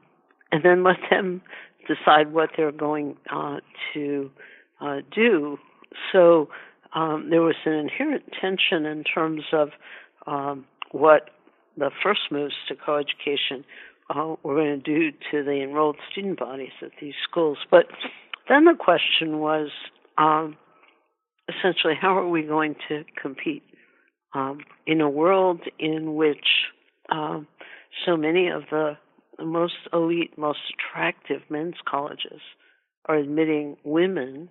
and 0.52 0.64
then 0.64 0.84
let 0.84 0.98
them 1.10 1.42
decide 1.90 2.32
what 2.32 2.52
they're 2.56 2.72
going 2.72 3.18
uh, 3.32 3.58
to 3.94 4.30
uh, 4.80 4.98
do. 5.14 5.58
So 6.12 6.50
um, 6.94 7.28
there 7.30 7.42
was 7.42 7.56
an 7.66 7.74
inherent 7.74 8.24
tension 8.40 8.86
in 8.86 9.04
terms 9.04 9.44
of 9.52 9.70
um, 10.28 10.66
what 10.92 11.30
the 11.78 11.92
first 12.04 12.22
moves 12.32 12.54
to 12.68 12.76
coeducation 12.76 13.64
uh, 14.10 14.36
were 14.44 14.56
going 14.56 14.82
to 14.82 15.12
do 15.12 15.12
to 15.32 15.44
the 15.44 15.62
enrolled 15.64 15.98
student 16.12 16.40
bodies 16.40 16.72
at 16.82 16.92
these 17.02 17.14
schools. 17.30 17.58
But 17.70 17.86
then 18.48 18.66
the 18.66 18.76
question 18.78 19.40
was 19.40 19.70
um, 20.18 20.58
essentially 21.48 21.94
how 22.00 22.18
are 22.18 22.28
we 22.28 22.44
going 22.44 22.76
to 22.90 23.04
compete 23.22 23.64
um, 24.34 24.60
in 24.86 25.02
a 25.02 25.10
world 25.10 25.62
in 25.80 26.16
which 26.16 26.46
um, 27.10 27.48
so 28.06 28.16
many 28.16 28.48
of 28.48 28.64
the 28.70 28.98
the 29.40 29.46
most 29.46 29.76
elite, 29.94 30.38
most 30.38 30.60
attractive 30.74 31.42
men's 31.50 31.76
colleges 31.88 32.42
are 33.06 33.16
admitting 33.16 33.78
women. 33.84 34.50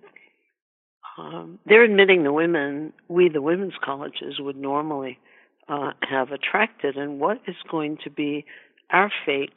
Um, 1.17 1.59
they're 1.65 1.83
admitting 1.83 2.23
the 2.23 2.33
women 2.33 2.91
we, 3.07 3.29
the 3.29 3.41
women's 3.41 3.73
colleges, 3.83 4.39
would 4.39 4.57
normally 4.57 5.19
uh, 5.67 5.91
have 6.01 6.31
attracted. 6.31 6.97
And 6.97 7.19
what 7.19 7.39
is 7.47 7.55
going 7.69 7.97
to 8.03 8.09
be 8.09 8.45
our 8.91 9.11
fate 9.25 9.53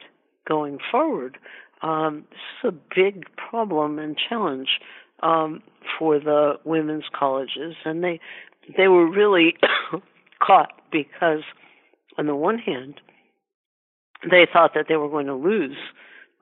going 0.47 0.77
forward? 0.91 1.37
Um, 1.81 2.25
this 2.29 2.39
is 2.63 2.69
a 2.69 2.95
big 2.95 3.25
problem 3.35 3.99
and 3.99 4.15
challenge 4.29 4.79
um, 5.21 5.63
for 5.97 6.19
the 6.19 6.53
women's 6.63 7.05
colleges, 7.17 7.75
and 7.85 8.03
they 8.03 8.19
they 8.77 8.87
were 8.87 9.09
really 9.09 9.55
caught 10.41 10.71
because, 10.91 11.41
on 12.17 12.27
the 12.27 12.35
one 12.35 12.57
hand, 12.57 13.01
they 14.29 14.47
thought 14.51 14.73
that 14.75 14.85
they 14.87 14.95
were 14.95 15.09
going 15.09 15.27
to 15.27 15.35
lose 15.35 15.77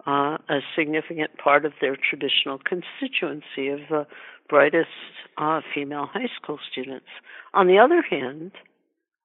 uh, 0.07 0.37
a 0.49 0.59
significant 0.75 1.37
part 1.37 1.65
of 1.65 1.73
their 1.79 1.95
traditional 1.95 2.59
constituency 2.59 3.67
of 3.67 3.79
the 3.89 4.07
brightest 4.49 4.89
uh, 5.37 5.61
female 5.73 6.07
high 6.11 6.29
school 6.35 6.59
students. 6.71 7.05
On 7.53 7.67
the 7.67 7.77
other 7.77 8.01
hand, 8.01 8.51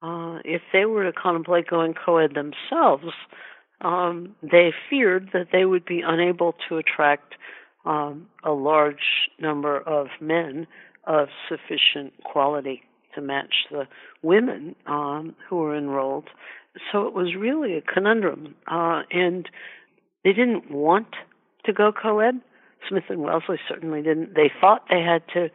uh, 0.02 0.38
if 0.44 0.62
they 0.72 0.84
were 0.84 1.04
to 1.04 1.12
contemplate 1.12 1.68
going 1.68 1.94
co-ed 1.94 2.34
themselves, 2.34 3.14
um, 3.80 4.34
they 4.42 4.72
feared 4.88 5.30
that 5.32 5.48
they 5.52 5.64
would 5.64 5.84
be 5.84 6.02
unable 6.04 6.54
to 6.68 6.76
attract 6.76 7.34
um, 7.84 8.26
a 8.44 8.52
large 8.52 9.30
number 9.40 9.80
of 9.80 10.08
men 10.20 10.66
of 11.06 11.28
sufficient 11.48 12.12
quality 12.24 12.82
to 13.14 13.20
match 13.20 13.54
the 13.70 13.86
women 14.22 14.74
um, 14.86 15.34
who 15.48 15.56
were 15.56 15.76
enrolled 15.76 16.28
so 16.92 17.06
it 17.06 17.14
was 17.14 17.34
really 17.38 17.74
a 17.76 17.80
conundrum. 17.80 18.54
Uh, 18.70 19.02
and 19.10 19.48
they 20.24 20.32
didn't 20.32 20.70
want 20.70 21.08
to 21.64 21.72
go 21.72 21.92
co-ed. 21.92 22.40
Smith 22.88 23.04
and 23.08 23.20
Wellesley 23.20 23.58
certainly 23.68 24.02
didn't. 24.02 24.34
They 24.34 24.50
thought 24.60 24.84
they 24.90 25.00
had 25.00 25.22
to 25.34 25.48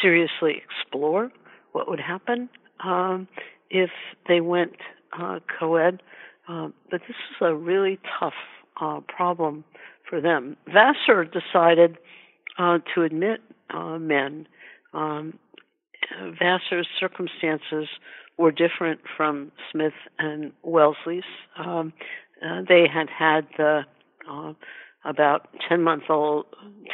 seriously 0.00 0.62
explore 0.64 1.30
what 1.72 1.88
would 1.88 2.00
happen 2.00 2.48
um, 2.84 3.28
if 3.70 3.90
they 4.26 4.40
went 4.40 4.76
uh, 5.18 5.40
co-ed. 5.58 6.02
Uh, 6.48 6.68
but 6.90 7.00
this 7.00 7.16
is 7.30 7.36
a 7.42 7.54
really 7.54 7.98
tough 8.18 8.34
uh, 8.80 9.00
problem 9.06 9.64
for 10.08 10.20
them. 10.20 10.56
Vassar 10.66 11.24
decided 11.24 11.98
uh, 12.58 12.78
to 12.94 13.02
admit 13.02 13.40
uh, 13.70 13.98
men. 13.98 14.46
Um, 14.94 15.38
Vassar's 16.38 16.88
circumstances 16.98 17.88
were 18.38 18.52
different 18.52 19.00
from 19.16 19.52
Smith 19.70 19.92
and 20.18 20.52
Wellesley's. 20.62 21.24
Um, 21.56 21.92
uh, 22.44 22.62
they 22.66 22.86
had 22.92 23.08
had 23.10 23.48
the 23.56 23.82
uh, 24.30 24.52
about 25.04 25.48
10 25.68 25.82
month 25.82 26.04
old, 26.08 26.46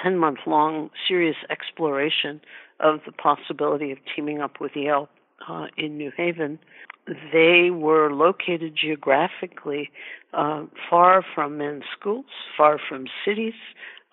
10 0.03 0.19
month 0.19 0.39
long 0.47 0.91
serious 1.07 1.37
exploration 1.51 2.41
of 2.81 3.01
the 3.07 3.13
possibility 3.13 3.93
of 3.93 3.99
teaming 4.15 4.41
up 4.41 4.61
with 4.61 4.73
Yale 4.75 5.09
uh, 5.49 5.67
in 5.77 5.97
New 5.97 6.13
Haven. 6.17 6.59
They 7.33 7.71
were 7.71 8.13
located 8.13 8.77
geographically 8.77 9.91
uh, 10.33 10.65
far 10.89 11.25
from 11.35 11.59
men's 11.59 11.85
schools, 11.99 12.25
far 12.57 12.79
from 12.89 13.07
cities, 13.25 13.55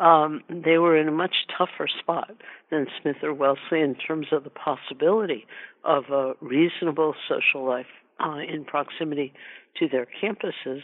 um, 0.02 0.44
they 0.50 0.78
were 0.78 0.98
in 0.98 1.08
a 1.08 1.12
much 1.12 1.46
tougher 1.56 1.88
spot 1.88 2.32
than 2.72 2.88
Smith 3.02 3.18
or 3.22 3.34
Wellesley 3.34 3.82
in 3.82 3.96
terms 3.96 4.28
of 4.32 4.44
the 4.44 4.50
possibility 4.50 5.46
of 5.84 6.06
a 6.12 6.34
reasonable 6.42 7.14
social 7.30 7.64
life 7.66 7.86
uh, 8.20 8.40
in 8.40 8.66
proximity 8.66 9.34
to 9.78 9.88
their 9.88 10.08
campuses, 10.22 10.82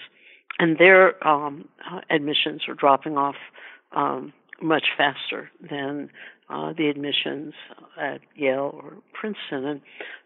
and 0.59 0.77
their 0.77 1.27
um, 1.27 1.67
uh, 1.91 2.01
admissions 2.09 2.61
were 2.67 2.73
dropping 2.73 3.17
off 3.17 3.35
um, 3.91 4.33
much 4.61 4.85
faster 4.95 5.49
than 5.67 6.09
uh, 6.49 6.73
the 6.77 6.87
admissions 6.87 7.53
at 7.99 8.21
Yale 8.35 8.71
or 8.73 8.93
Princeton. 9.13 9.65
And 9.65 9.81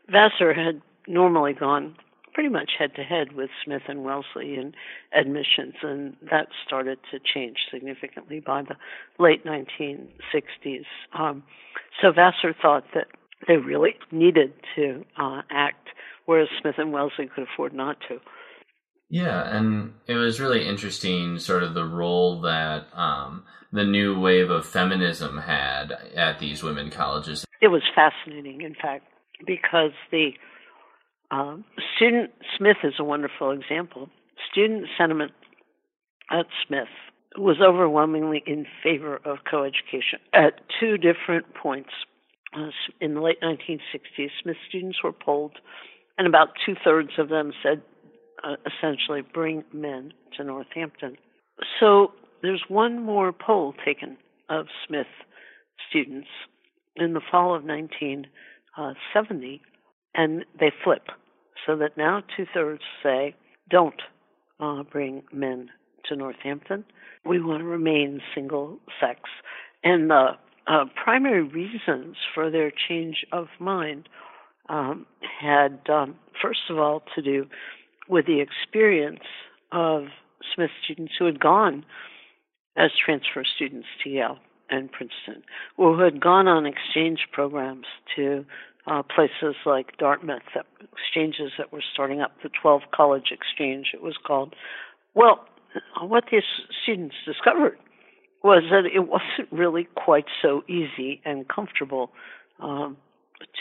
Vassar 0.10 0.54
had 0.54 0.82
normally 1.08 1.54
gone 1.54 1.96
pretty 2.34 2.50
much 2.50 2.72
head 2.78 2.96
to 2.96 3.04
head 3.04 3.34
with 3.34 3.50
Smith 3.64 3.84
and 3.88 4.04
Wellesley 4.04 4.56
in 4.56 4.74
admissions, 5.14 5.76
and 5.82 6.16
that 6.30 6.48
started 6.66 7.00
to 7.12 7.20
change 7.20 7.58
significantly 7.72 8.40
by 8.40 8.64
the 8.64 8.76
late 9.20 9.46
1960s. 9.46 10.86
Um, 11.18 11.44
so 12.02 12.12
Vassar 12.12 12.56
thought 12.62 12.86
that 12.94 13.08
they 13.48 13.58
really 13.58 13.96
needed 14.12 14.54
to 14.76 15.04
uh, 15.20 15.42
act, 15.50 15.90
whereas 16.26 16.48
Smith 16.62 16.76
and 16.78 16.92
Wellesley 16.92 17.30
could 17.34 17.48
afford 17.54 17.74
not 17.74 17.98
to. 18.08 18.20
Yeah, 19.10 19.58
and 19.58 19.94
it 20.08 20.16
was 20.16 20.40
really 20.40 20.66
interesting, 20.66 21.38
sort 21.38 21.64
of 21.64 21.74
the 21.74 21.84
role 21.84 22.42
that 22.42 22.86
um, 22.94 23.44
the 23.74 23.84
new 23.84 24.18
wave 24.18 24.50
of 24.50 24.66
feminism 24.66 25.38
had 25.38 25.92
at 26.16 26.40
these 26.40 26.64
women 26.64 26.90
colleges. 26.90 27.46
It 27.62 27.68
was 27.68 27.82
fascinating, 27.94 28.62
in 28.62 28.74
fact, 28.74 29.04
because 29.46 29.92
the 30.12 30.32
um, 31.32 31.64
student 31.96 32.32
Smith 32.58 32.78
is 32.84 32.94
a 33.00 33.04
wonderful 33.04 33.52
example. 33.52 34.10
Student 34.52 34.88
sentiment 34.98 35.32
at 36.30 36.46
Smith 36.68 36.90
was 37.38 37.58
overwhelmingly 37.66 38.44
in 38.46 38.66
favor 38.84 39.16
of 39.24 39.38
coeducation 39.52 40.20
at 40.34 40.60
two 40.80 40.98
different 40.98 41.54
points. 41.56 41.92
Uh, 42.54 42.70
in 43.00 43.14
the 43.14 43.22
late 43.22 43.40
1960s, 43.42 44.30
Smith 44.44 44.58
students 44.68 45.02
were 45.02 45.14
polled, 45.14 45.58
and 46.18 46.28
about 46.28 46.50
two 46.66 46.76
thirds 46.84 47.12
of 47.18 47.30
them 47.30 47.54
said 47.64 47.82
uh, 48.44 48.58
essentially 48.66 49.22
bring 49.22 49.64
men 49.72 50.12
to 50.36 50.44
Northampton. 50.44 51.16
So 51.80 52.12
there's 52.42 52.64
one 52.68 53.02
more 53.02 53.32
poll 53.32 53.74
taken 53.86 54.18
of 54.50 54.66
Smith 54.86 55.08
students 55.90 56.28
in 56.98 57.14
the 57.14 57.22
fall 57.32 57.56
of 57.56 57.64
1970, 57.64 59.62
and 60.14 60.44
they 60.60 60.74
flip 60.84 61.08
so 61.66 61.76
that 61.78 61.98
now 61.98 62.24
two 62.36 62.46
thirds 62.54 62.82
say, 63.04 63.36
don't 63.70 64.02
uh, 64.60 64.84
bring 64.84 65.24
men 65.32 65.70
to 66.06 66.16
Northampton. 66.16 66.86
We 67.26 67.42
want 67.42 67.62
to 67.62 67.66
remain 67.66 68.22
single 68.34 68.80
sex. 69.00 69.22
And 69.84 70.10
the 70.10 70.32
uh, 70.68 70.86
primary 71.02 71.44
reasons 71.44 72.16
for 72.34 72.50
their 72.50 72.72
change 72.72 73.26
of 73.32 73.48
mind 73.60 74.10
um, 74.70 75.06
had, 75.42 75.80
um, 75.90 76.16
first 76.42 76.62
of 76.70 76.78
all, 76.78 77.04
to 77.16 77.22
do 77.22 77.46
with 78.08 78.26
the 78.26 78.42
experience 78.42 79.24
of 79.72 80.06
Smith 80.54 80.72
students 80.84 81.14
who 81.18 81.26
had 81.26 81.40
gone 81.40 81.86
as 82.78 82.92
transfer 83.04 83.44
students 83.44 83.88
to 84.04 84.10
Yale 84.10 84.38
and 84.70 84.92
Princeton, 84.92 85.44
or 85.78 85.96
who 85.96 86.04
had 86.04 86.22
gone 86.22 86.48
on 86.48 86.66
exchange 86.66 87.28
programs 87.32 87.86
to 88.16 88.46
uh, 88.88 89.04
places 89.04 89.56
like 89.66 89.98
Dartmouth, 89.98 90.42
that, 90.56 90.66
exchanges 90.92 91.52
that 91.58 91.72
were 91.72 91.84
starting 91.94 92.22
up, 92.22 92.32
the 92.44 92.50
12 92.62 92.82
College 92.94 93.32
Exchange, 93.32 93.92
it 93.94 94.02
was 94.02 94.16
called. 94.26 94.56
Well, 95.14 95.46
what 96.02 96.26
these 96.32 96.44
students 96.84 97.16
discovered 97.26 97.78
was 98.44 98.64
that 98.72 98.86
it 98.86 99.00
wasn't 99.08 99.52
really 99.52 99.88
quite 99.96 100.26
so 100.42 100.64
easy 100.68 101.22
and 101.26 101.48
comfortable 101.48 102.12
um, 102.60 102.98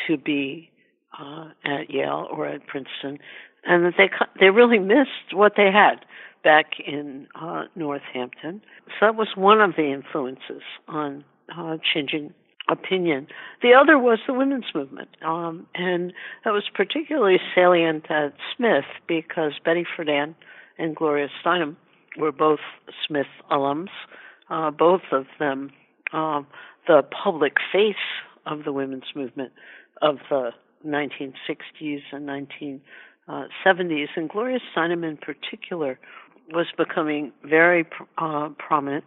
to 0.07 0.17
be 0.17 0.71
uh, 1.19 1.49
at 1.65 1.91
Yale 1.91 2.29
or 2.31 2.47
at 2.47 2.67
Princeton, 2.67 3.19
and 3.65 3.85
that 3.85 3.95
they 3.99 4.11
they 4.39 4.51
really 4.51 4.79
missed 4.79 5.35
what 5.35 5.53
they 5.57 5.71
had 5.73 6.05
back 6.43 6.73
in 6.87 7.27
uh, 7.41 7.65
Northampton. 7.75 8.63
So 8.87 9.07
that 9.07 9.17
was 9.17 9.29
one 9.35 9.61
of 9.61 9.75
the 9.77 9.93
influences 9.93 10.63
on 10.89 11.25
uh, 11.55 11.77
changing 11.95 12.33
opinion. 12.69 13.27
The 13.63 13.75
other 13.75 13.99
was 13.99 14.19
the 14.27 14.33
women's 14.33 14.73
movement, 14.75 15.09
um, 15.23 15.67
and 15.75 16.13
that 16.45 16.53
was 16.53 16.65
particularly 16.75 17.39
salient 17.55 18.11
at 18.11 18.35
Smith 18.57 18.85
because 19.07 19.53
Betty 19.65 19.85
Friedan 19.85 20.35
and 20.79 20.95
Gloria 20.95 21.29
Steinem 21.45 21.77
were 22.17 22.33
both 22.33 22.61
Smith 23.07 23.27
alums, 23.51 23.91
uh, 24.49 24.71
both 24.71 25.03
of 25.13 25.27
them 25.39 25.71
um, 26.13 26.47
the 26.87 27.03
public 27.03 27.55
face 27.73 27.95
of 28.47 28.65
the 28.65 28.73
women's 28.73 29.15
movement 29.15 29.53
of 30.03 30.19
the 30.29 30.51
1960s 30.87 32.03
and 32.13 32.29
1970s, 33.29 34.09
and 34.17 34.29
Gloria 34.29 34.59
Steinem 34.75 35.09
in 35.09 35.17
particular 35.17 35.99
was 36.53 36.67
becoming 36.77 37.33
very 37.45 37.87
uh, 38.19 38.49
prominent 38.59 39.05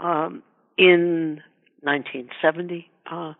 um, 0.00 0.42
in 0.76 1.42
1970. 1.82 2.90
Uh, 3.10 3.32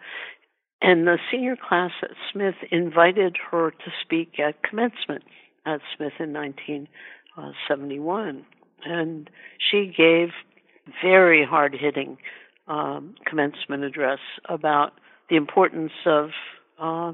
and 0.80 1.06
the 1.06 1.18
senior 1.30 1.56
class 1.56 1.90
at 2.02 2.10
Smith 2.32 2.54
invited 2.70 3.36
her 3.50 3.70
to 3.70 3.90
speak 4.02 4.38
at 4.38 4.62
commencement 4.62 5.24
at 5.66 5.80
Smith 5.96 6.14
in 6.20 6.32
1971. 6.32 8.46
And 8.84 9.28
she 9.58 9.92
gave 9.96 10.28
very 11.02 11.44
hard 11.44 11.74
hitting 11.74 12.16
um, 12.68 13.16
commencement 13.26 13.82
address 13.82 14.20
about 14.48 14.92
the 15.28 15.34
importance 15.36 15.92
of 16.06 16.30
uh, 16.80 17.12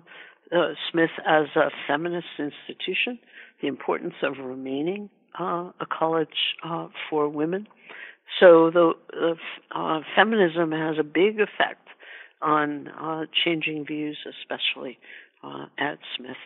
uh, 0.54 0.74
Smith 0.90 1.10
as 1.26 1.46
a 1.56 1.70
feminist 1.86 2.26
institution, 2.38 3.18
the 3.62 3.68
importance 3.68 4.14
of 4.22 4.36
remaining 4.38 5.08
uh, 5.38 5.70
a 5.80 5.86
college 5.86 6.56
uh, 6.64 6.88
for 7.08 7.28
women, 7.28 7.66
so 8.40 8.70
the, 8.70 8.92
the 9.10 9.36
uh, 9.74 10.00
feminism 10.16 10.72
has 10.72 10.96
a 10.98 11.04
big 11.04 11.40
effect 11.40 11.88
on 12.42 12.88
uh, 12.88 13.24
changing 13.44 13.86
views, 13.86 14.18
especially 14.28 14.98
uh, 15.42 15.66
at 15.78 15.98
Smith. 16.16 16.36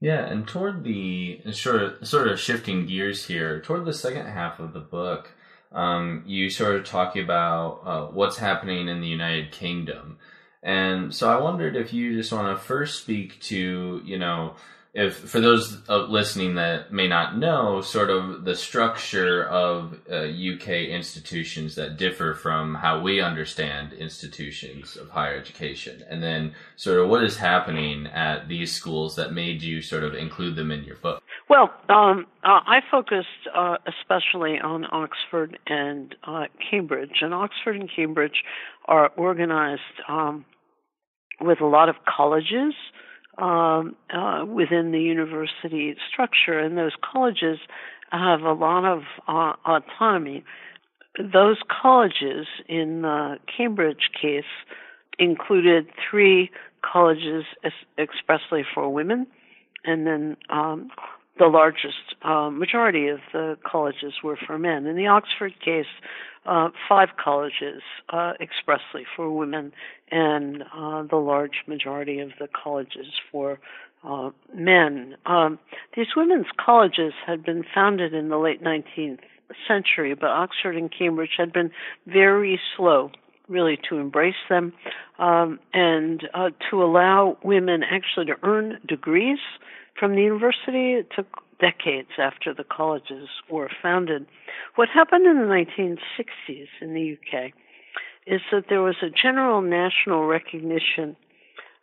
Yeah, 0.00 0.26
and 0.26 0.48
toward 0.48 0.82
the 0.82 1.40
sort 1.52 1.82
of 1.82 2.08
sort 2.08 2.26
of 2.26 2.40
shifting 2.40 2.86
gears 2.86 3.26
here, 3.26 3.60
toward 3.60 3.84
the 3.84 3.92
second 3.92 4.26
half 4.26 4.58
of 4.58 4.72
the 4.72 4.80
book, 4.80 5.30
um, 5.70 6.24
you 6.26 6.50
sort 6.50 6.74
of 6.74 6.84
talk 6.84 7.14
about 7.14 7.82
uh, 7.84 8.06
what's 8.06 8.38
happening 8.38 8.88
in 8.88 9.00
the 9.00 9.06
United 9.06 9.52
Kingdom, 9.52 10.18
and 10.60 11.14
so 11.14 11.30
I 11.30 11.40
wondered 11.40 11.76
if 11.76 11.92
you 11.92 12.16
just 12.16 12.32
want 12.32 12.56
to 12.56 12.64
first 12.64 13.00
speak 13.00 13.40
to 13.42 14.02
you 14.04 14.18
know 14.18 14.56
if 14.94 15.16
for 15.16 15.40
those 15.40 15.88
listening 15.88 16.56
that 16.56 16.92
may 16.92 17.08
not 17.08 17.38
know, 17.38 17.80
sort 17.80 18.10
of 18.10 18.44
the 18.44 18.54
structure 18.54 19.42
of 19.44 19.98
uh, 20.10 20.16
UK 20.16 20.68
institutions 20.90 21.76
that 21.76 21.96
differ 21.96 22.34
from 22.34 22.74
how 22.74 23.00
we 23.00 23.18
understand 23.18 23.94
institutions 23.94 24.96
of 24.96 25.08
higher 25.08 25.34
education, 25.34 26.04
and 26.10 26.22
then 26.22 26.54
sort 26.76 26.98
of 26.98 27.08
what 27.08 27.24
is 27.24 27.38
happening 27.38 28.06
at 28.06 28.48
these 28.48 28.70
schools 28.70 29.16
that 29.16 29.32
made 29.32 29.62
you 29.62 29.80
sort 29.80 30.04
of 30.04 30.14
include 30.14 30.56
them 30.56 30.70
in 30.70 30.84
your 30.84 30.96
book. 30.96 31.22
Well, 31.48 31.72
um, 31.88 32.26
uh, 32.44 32.60
I 32.66 32.80
focused 32.90 33.28
uh, 33.54 33.78
especially 33.86 34.58
on 34.62 34.84
Oxford 34.92 35.58
and 35.66 36.14
uh, 36.24 36.44
Cambridge, 36.70 37.22
and 37.22 37.32
Oxford 37.32 37.76
and 37.76 37.90
Cambridge 37.94 38.44
are 38.84 39.10
organized 39.16 39.80
um, 40.06 40.44
with 41.40 41.62
a 41.62 41.66
lot 41.66 41.88
of 41.88 41.96
colleges 42.04 42.74
um, 43.38 43.96
uh, 44.10 44.44
within 44.46 44.92
the 44.92 45.00
university 45.00 45.96
structure, 46.10 46.58
and 46.58 46.76
those 46.76 46.92
colleges 47.02 47.58
have 48.10 48.42
a 48.42 48.52
lot 48.52 48.84
of 48.84 49.02
uh, 49.26 49.54
autonomy. 49.64 50.44
Those 51.18 51.58
colleges, 51.82 52.46
in 52.68 53.02
the 53.02 53.36
Cambridge 53.54 54.10
case, 54.20 54.44
included 55.18 55.86
three 56.10 56.50
colleges 56.82 57.44
expressly 57.98 58.64
for 58.74 58.92
women, 58.92 59.26
and 59.84 60.06
then 60.06 60.36
um, 60.50 60.90
the 61.38 61.46
largest 61.46 62.14
uh, 62.22 62.50
majority 62.50 63.08
of 63.08 63.20
the 63.32 63.56
colleges 63.64 64.14
were 64.22 64.36
for 64.46 64.58
men. 64.58 64.86
In 64.86 64.96
the 64.96 65.06
Oxford 65.06 65.54
case, 65.64 65.86
uh, 66.44 66.68
five 66.88 67.10
colleges 67.22 67.82
uh, 68.10 68.32
expressly 68.40 69.04
for 69.16 69.30
women, 69.30 69.72
and 70.10 70.62
uh, 70.76 71.02
the 71.04 71.16
large 71.16 71.62
majority 71.66 72.18
of 72.18 72.30
the 72.38 72.48
colleges 72.48 73.06
for 73.30 73.58
uh, 74.04 74.30
men. 74.54 75.16
Um, 75.26 75.58
these 75.96 76.08
women's 76.16 76.46
colleges 76.58 77.12
had 77.24 77.44
been 77.44 77.64
founded 77.74 78.12
in 78.12 78.28
the 78.28 78.38
late 78.38 78.62
19th 78.62 79.20
century, 79.68 80.14
but 80.14 80.30
Oxford 80.30 80.76
and 80.76 80.90
Cambridge 80.90 81.34
had 81.38 81.52
been 81.52 81.70
very 82.06 82.60
slow 82.76 83.10
really 83.48 83.78
to 83.88 83.98
embrace 83.98 84.34
them 84.48 84.72
um, 85.18 85.58
and 85.72 86.28
uh, 86.34 86.50
to 86.70 86.82
allow 86.82 87.36
women 87.42 87.82
actually 87.82 88.26
to 88.26 88.36
earn 88.42 88.78
degrees 88.86 89.38
from 89.98 90.14
the 90.14 90.22
university. 90.22 90.92
It 90.92 91.08
took 91.14 91.26
decades 91.60 92.10
after 92.18 92.52
the 92.52 92.64
colleges 92.64 93.28
were 93.50 93.70
founded. 93.82 94.26
What 94.74 94.88
happened 94.88 95.26
in 95.26 95.36
the 95.36 95.46
1960s 95.46 96.68
in 96.80 96.94
the 96.94 97.16
UK 97.16 97.52
is 98.26 98.40
that 98.50 98.64
there 98.68 98.82
was 98.82 98.96
a 99.02 99.10
general 99.10 99.62
national 99.62 100.24
recognition 100.24 101.16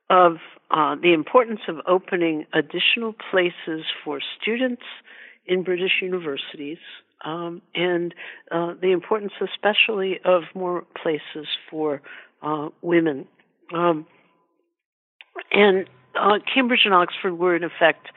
of 0.09 0.37
uh, 0.71 0.95
the 0.95 1.13
importance 1.13 1.61
of 1.67 1.77
opening 1.87 2.45
additional 2.53 3.13
places 3.31 3.85
for 4.03 4.19
students 4.41 4.83
in 5.45 5.63
British 5.63 6.01
universities 6.01 6.77
um, 7.25 7.61
and 7.75 8.13
uh, 8.51 8.73
the 8.81 8.91
importance, 8.91 9.33
especially, 9.41 10.19
of 10.23 10.43
more 10.55 10.85
places 11.01 11.47
for 11.69 12.01
uh, 12.41 12.69
women. 12.81 13.27
Um, 13.73 14.05
and 15.51 15.85
uh, 16.19 16.39
Cambridge 16.53 16.81
and 16.85 16.93
Oxford 16.93 17.33
were, 17.33 17.55
in 17.55 17.63
effect, 17.63 18.07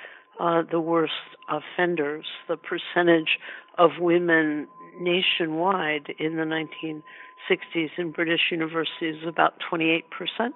uh, 0.40 0.62
the 0.70 0.80
worst 0.80 1.12
offenders. 1.48 2.26
The 2.48 2.56
percentage 2.56 3.38
of 3.78 3.92
women 4.00 4.66
nationwide 5.00 6.14
in 6.18 6.36
the 6.36 6.44
1960s 6.44 7.90
in 7.96 8.10
British 8.10 8.40
universities 8.50 9.16
is 9.22 9.28
about 9.28 9.54
28 9.68 10.04
percent. 10.10 10.54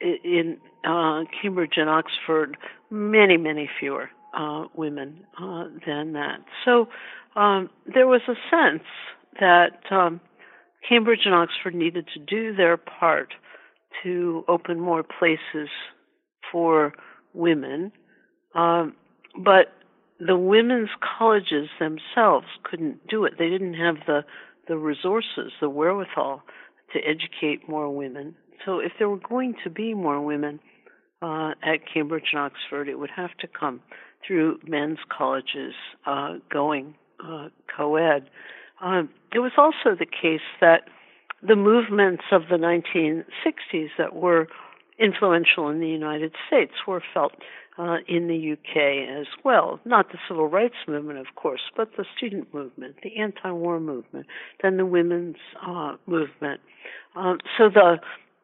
In 0.00 0.58
uh, 0.84 1.24
Cambridge 1.40 1.74
and 1.76 1.88
Oxford, 1.88 2.56
many, 2.90 3.36
many 3.36 3.68
fewer 3.78 4.10
uh, 4.36 4.64
women 4.74 5.24
uh, 5.40 5.64
than 5.86 6.12
that. 6.14 6.40
So 6.64 6.88
um, 7.36 7.70
there 7.92 8.06
was 8.06 8.22
a 8.28 8.34
sense 8.50 8.84
that 9.40 9.80
um, 9.90 10.20
Cambridge 10.88 11.20
and 11.24 11.34
Oxford 11.34 11.74
needed 11.74 12.06
to 12.14 12.20
do 12.20 12.54
their 12.54 12.76
part 12.76 13.34
to 14.02 14.44
open 14.48 14.80
more 14.80 15.02
places 15.02 15.68
for 16.50 16.92
women, 17.32 17.92
um, 18.54 18.94
but 19.42 19.72
the 20.20 20.36
women's 20.36 20.90
colleges 21.18 21.68
themselves 21.80 22.46
couldn't 22.62 23.06
do 23.08 23.24
it. 23.24 23.34
They 23.38 23.48
didn't 23.48 23.74
have 23.74 23.96
the 24.06 24.24
the 24.66 24.76
resources, 24.76 25.52
the 25.60 25.68
wherewithal 25.68 26.42
to 26.92 26.98
educate 27.00 27.68
more 27.68 27.94
women. 27.94 28.34
So 28.64 28.78
if 28.78 28.92
there 28.98 29.10
were 29.10 29.18
going 29.18 29.54
to 29.64 29.70
be 29.70 29.92
more 29.92 30.20
women 30.20 30.58
uh, 31.20 31.50
at 31.62 31.80
Cambridge 31.92 32.30
and 32.32 32.40
Oxford, 32.40 32.88
it 32.88 32.98
would 32.98 33.10
have 33.14 33.36
to 33.40 33.48
come 33.48 33.80
through 34.26 34.58
men's 34.66 34.98
colleges 35.16 35.74
uh, 36.06 36.34
going 36.50 36.94
uh, 37.24 37.48
co-ed. 37.74 38.28
Um, 38.80 39.08
it 39.32 39.38
was 39.38 39.52
also 39.56 39.96
the 39.98 40.06
case 40.06 40.40
that 40.60 40.82
the 41.46 41.56
movements 41.56 42.24
of 42.32 42.42
the 42.50 42.56
1960s 42.56 43.88
that 43.98 44.14
were 44.14 44.48
influential 44.98 45.68
in 45.68 45.80
the 45.80 45.88
United 45.88 46.32
States 46.46 46.72
were 46.86 47.02
felt 47.12 47.32
uh, 47.76 47.96
in 48.06 48.28
the 48.28 48.52
UK 48.52 49.20
as 49.20 49.26
well. 49.44 49.80
Not 49.84 50.12
the 50.12 50.18
civil 50.28 50.48
rights 50.48 50.76
movement, 50.86 51.18
of 51.18 51.26
course, 51.34 51.62
but 51.76 51.90
the 51.96 52.04
student 52.16 52.52
movement, 52.54 52.96
the 53.02 53.16
anti-war 53.16 53.80
movement, 53.80 54.26
then 54.62 54.76
the 54.76 54.86
women's 54.86 55.36
uh, 55.66 55.96
movement. 56.06 56.60
Um, 57.16 57.38
so 57.58 57.68
the 57.68 57.98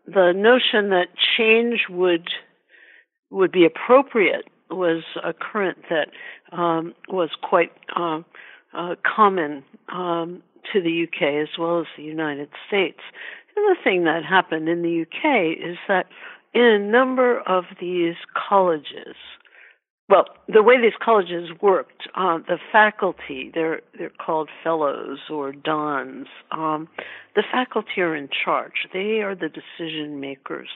the 0.07 0.33
notion 0.35 0.91
that 0.91 1.09
change 1.37 1.87
would 1.89 2.29
would 3.31 3.53
be 3.53 3.65
appropriate 3.65 4.49
was 4.71 5.03
a 5.23 5.33
current 5.33 5.79
that 5.91 6.09
um, 6.53 6.95
was 7.09 7.31
quite 7.43 7.73
uh, 7.97 8.21
uh, 8.75 8.95
common 9.05 9.65
um, 9.93 10.43
to 10.73 10.81
the 10.81 11.05
UK 11.05 11.43
as 11.43 11.59
well 11.59 11.81
as 11.81 11.87
the 11.97 12.03
United 12.03 12.49
States. 12.67 13.01
The 13.55 13.77
thing 13.83 14.05
that 14.05 14.25
happened 14.25 14.69
in 14.69 14.83
the 14.83 15.03
UK 15.03 15.59
is 15.59 15.77
that 15.89 16.07
in 16.55 16.63
a 16.63 16.79
number 16.79 17.41
of 17.41 17.65
these 17.81 18.17
colleges, 18.49 19.17
well, 20.09 20.25
the 20.53 20.63
way 20.63 20.81
these 20.81 20.99
colleges 21.01 21.51
worked, 21.63 22.09
uh, 22.17 22.39
the 22.39 22.59
faculty, 22.73 23.53
they're, 23.55 23.81
they're 23.97 24.11
called 24.11 24.49
fellows 24.65 25.21
or 25.31 25.53
dons. 25.53 26.27
Um, 26.51 26.89
the 27.37 27.45
faculty 27.49 28.01
are 28.01 28.17
in 28.17 28.29
charge. 28.29 28.89
They 28.93 29.21
are 29.23 29.37
the 29.37 29.49
decision 29.49 30.19
makers 30.19 30.69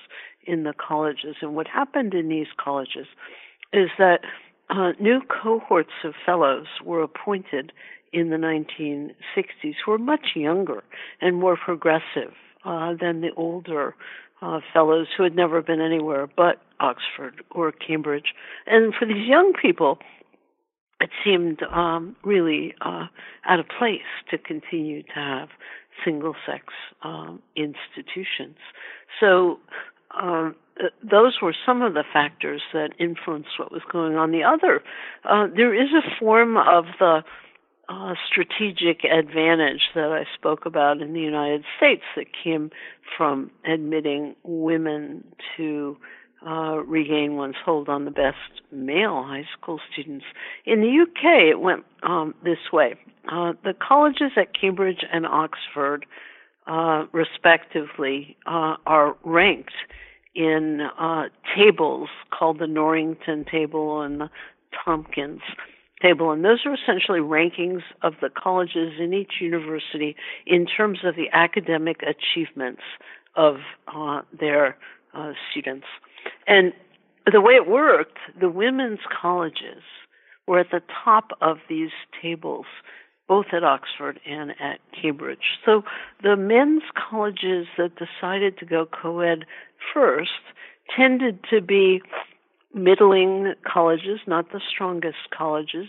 in 0.47 0.63
the 0.63 0.73
colleges. 0.73 1.37
And 1.43 1.57
what 1.57 1.67
happened 1.67 2.15
in 2.15 2.29
these 2.29 2.47
colleges 2.63 3.09
is 3.73 3.91
that 3.99 4.21
uh, 4.71 4.93
new 5.01 5.21
cohorts 5.29 5.93
of 6.05 6.15
fellows 6.25 6.67
were 6.85 7.03
appointed 7.03 7.73
in 8.13 8.31
the 8.31 8.37
1960s 8.37 9.75
who 9.85 9.91
were 9.91 9.99
much 9.99 10.29
younger 10.35 10.83
and 11.21 11.37
more 11.37 11.57
progressive 11.57 12.33
uh, 12.65 12.95
than 13.01 13.21
the 13.21 13.31
older 13.37 13.95
uh, 14.41 14.61
fellows 14.73 15.09
who 15.17 15.23
had 15.23 15.35
never 15.35 15.63
been 15.63 15.81
anywhere 15.81 16.29
but 16.37 16.63
Oxford 16.81 17.43
or 17.51 17.73
Cambridge. 17.73 18.35
And 18.67 18.95
for 18.95 19.07
these 19.07 19.27
young 19.27 19.53
people, 19.61 19.99
it 21.01 21.11
seemed 21.25 21.63
um, 21.65 22.17
really 22.25 22.75
uh, 22.81 23.07
out 23.47 23.61
of 23.61 23.67
place 23.69 24.01
to 24.31 24.39
continue 24.39 25.03
to 25.03 25.13
have 25.15 25.49
single 26.05 26.35
sex 26.47 26.67
um, 27.03 27.43
institutions. 27.57 28.57
So 29.21 29.59
um, 30.21 30.55
those 31.03 31.39
were 31.41 31.55
some 31.65 31.83
of 31.83 31.95
the 31.95 32.05
factors 32.13 32.63
that 32.73 32.91
influenced 32.99 33.59
what 33.59 33.71
was 33.71 33.83
going 33.91 34.17
on. 34.17 34.33
The 34.33 34.43
other, 34.43 34.83
uh, 35.25 35.47
there 35.55 35.75
is 35.75 35.91
a 35.93 36.19
form 36.19 36.57
of 36.57 36.85
the 36.99 37.23
uh, 37.89 38.15
strategic 38.31 39.05
advantage 39.05 39.83
that 39.95 40.11
I 40.11 40.25
spoke 40.35 40.67
about 40.67 41.01
in 41.01 41.13
the 41.13 41.21
United 41.21 41.65
States 41.77 42.03
that 42.17 42.27
came 42.43 42.71
from 43.17 43.51
admitting 43.65 44.35
women 44.43 45.25
to 45.57 45.97
uh, 46.47 46.79
regain 46.87 47.37
one's 47.37 47.57
hold 47.65 47.89
on 47.89 48.05
the 48.05 48.11
best 48.11 48.63
male 48.71 49.23
high 49.23 49.47
school 49.59 49.81
students. 49.93 50.25
In 50.67 50.81
the 50.81 51.03
UK, 51.03 51.51
it 51.51 51.61
went 51.61 51.85
um, 52.03 52.35
this 52.43 52.59
way. 52.73 52.97
Uh, 53.31 53.53
the 53.65 53.75
colleges 53.75 54.33
at 54.37 54.59
Cambridge 54.59 55.05
and 55.11 55.27
Oxford, 55.27 56.05
uh, 56.67 57.05
respectively, 57.13 58.37
uh, 58.47 58.77
are 58.87 59.17
ranked 59.25 59.73
in 60.35 60.81
uh, 60.99 61.25
tables 61.57 62.09
called 62.31 62.59
the 62.59 62.67
Norrington 62.67 63.45
table 63.45 64.03
and 64.03 64.21
the 64.21 64.31
Tompkins 64.85 65.41
table. 66.03 66.33
And 66.33 66.45
those 66.45 66.61
are 66.67 66.75
essentially 66.75 67.21
rankings 67.21 67.83
of 68.03 68.15
the 68.21 68.29
colleges 68.29 68.95
in 68.99 69.15
each 69.15 69.35
university 69.41 70.17
in 70.47 70.67
terms 70.67 71.01
of 71.05 71.17
the 71.17 71.29
academic 71.33 72.03
achievements 72.03 72.83
of 73.37 73.57
uh, 73.89 74.23
their 74.39 74.77
uh, 75.15 75.33
students. 75.51 75.87
And 76.47 76.73
the 77.31 77.41
way 77.41 77.55
it 77.55 77.69
worked, 77.69 78.19
the 78.39 78.51
women's 78.51 79.01
colleges 79.21 79.83
were 80.47 80.59
at 80.59 80.71
the 80.71 80.83
top 81.05 81.31
of 81.41 81.59
these 81.69 81.91
tables 82.21 82.67
both 83.29 83.47
at 83.53 83.65
Oxford 83.65 84.21
and 84.27 84.51
at 84.61 84.81
Cambridge. 85.01 85.59
So 85.65 85.83
the 86.23 86.37
men's 86.37 86.83
colleges 86.95 87.67
that 87.79 87.93
decided 87.97 88.59
to 88.59 88.67
go 88.67 88.87
co 88.87 89.21
ed 89.21 89.45
first 89.93 90.31
tended 90.95 91.39
to 91.51 91.61
be 91.61 92.03
middling 92.75 93.55
colleges, 93.67 94.21
not 94.27 94.53
the 94.53 94.61
strongest 94.69 95.31
colleges, 95.37 95.89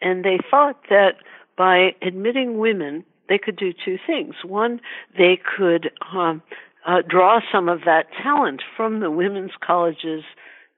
and 0.00 0.24
they 0.24 0.38
thought 0.50 0.80
that 0.90 1.16
by 1.56 1.94
admitting 2.00 2.58
women, 2.58 3.04
they 3.28 3.38
could 3.38 3.56
do 3.56 3.72
two 3.72 3.98
things. 4.04 4.34
One, 4.44 4.80
they 5.16 5.38
could 5.56 5.90
um, 6.12 6.42
uh, 6.86 7.02
draw 7.08 7.40
some 7.52 7.68
of 7.68 7.80
that 7.84 8.06
talent 8.22 8.62
from 8.76 9.00
the 9.00 9.10
women's 9.10 9.52
colleges 9.64 10.24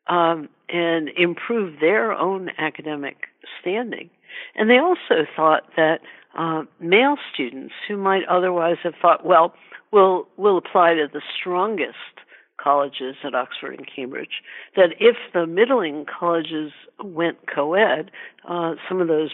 um, 0.09 0.49
and 0.69 1.09
improve 1.17 1.81
their 1.81 2.13
own 2.13 2.51
academic 2.59 3.29
standing. 3.61 4.11
And 4.55 4.71
they 4.71 4.79
also 4.79 5.27
thought 5.37 5.65
that 5.77 6.01
uh, 6.37 6.63
male 6.81 7.17
students 7.33 7.75
who 7.87 7.97
might 7.97 8.25
otherwise 8.29 8.77
have 8.83 8.95
thought, 9.01 9.25
well, 9.25 9.55
we'll, 9.93 10.27
we'll 10.37 10.59
apply 10.59 10.95
to 10.95 11.09
the 11.13 11.23
strongest 11.39 11.97
colleges 12.57 13.17
at 13.25 13.35
Oxford 13.35 13.75
and 13.77 13.87
Cambridge, 13.87 14.43
that 14.77 14.91
if 14.99 15.17
the 15.33 15.47
middling 15.47 16.07
colleges 16.07 16.73
went 17.03 17.39
co 17.53 17.75
ed, 17.75 18.11
uh, 18.49 18.75
some 18.89 19.01
of 19.01 19.09
those 19.09 19.31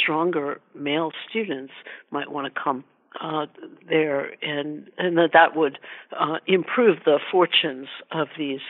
stronger 0.00 0.60
male 0.74 1.12
students 1.28 1.72
might 2.10 2.30
want 2.30 2.52
to 2.52 2.60
come 2.60 2.84
uh, 3.20 3.46
there, 3.88 4.32
and 4.42 4.88
and 4.98 5.18
that 5.18 5.30
that 5.32 5.56
would 5.56 5.78
uh, 6.18 6.38
improve 6.46 6.98
the 7.04 7.18
fortunes 7.30 7.88
of 8.12 8.28
these 8.38 8.60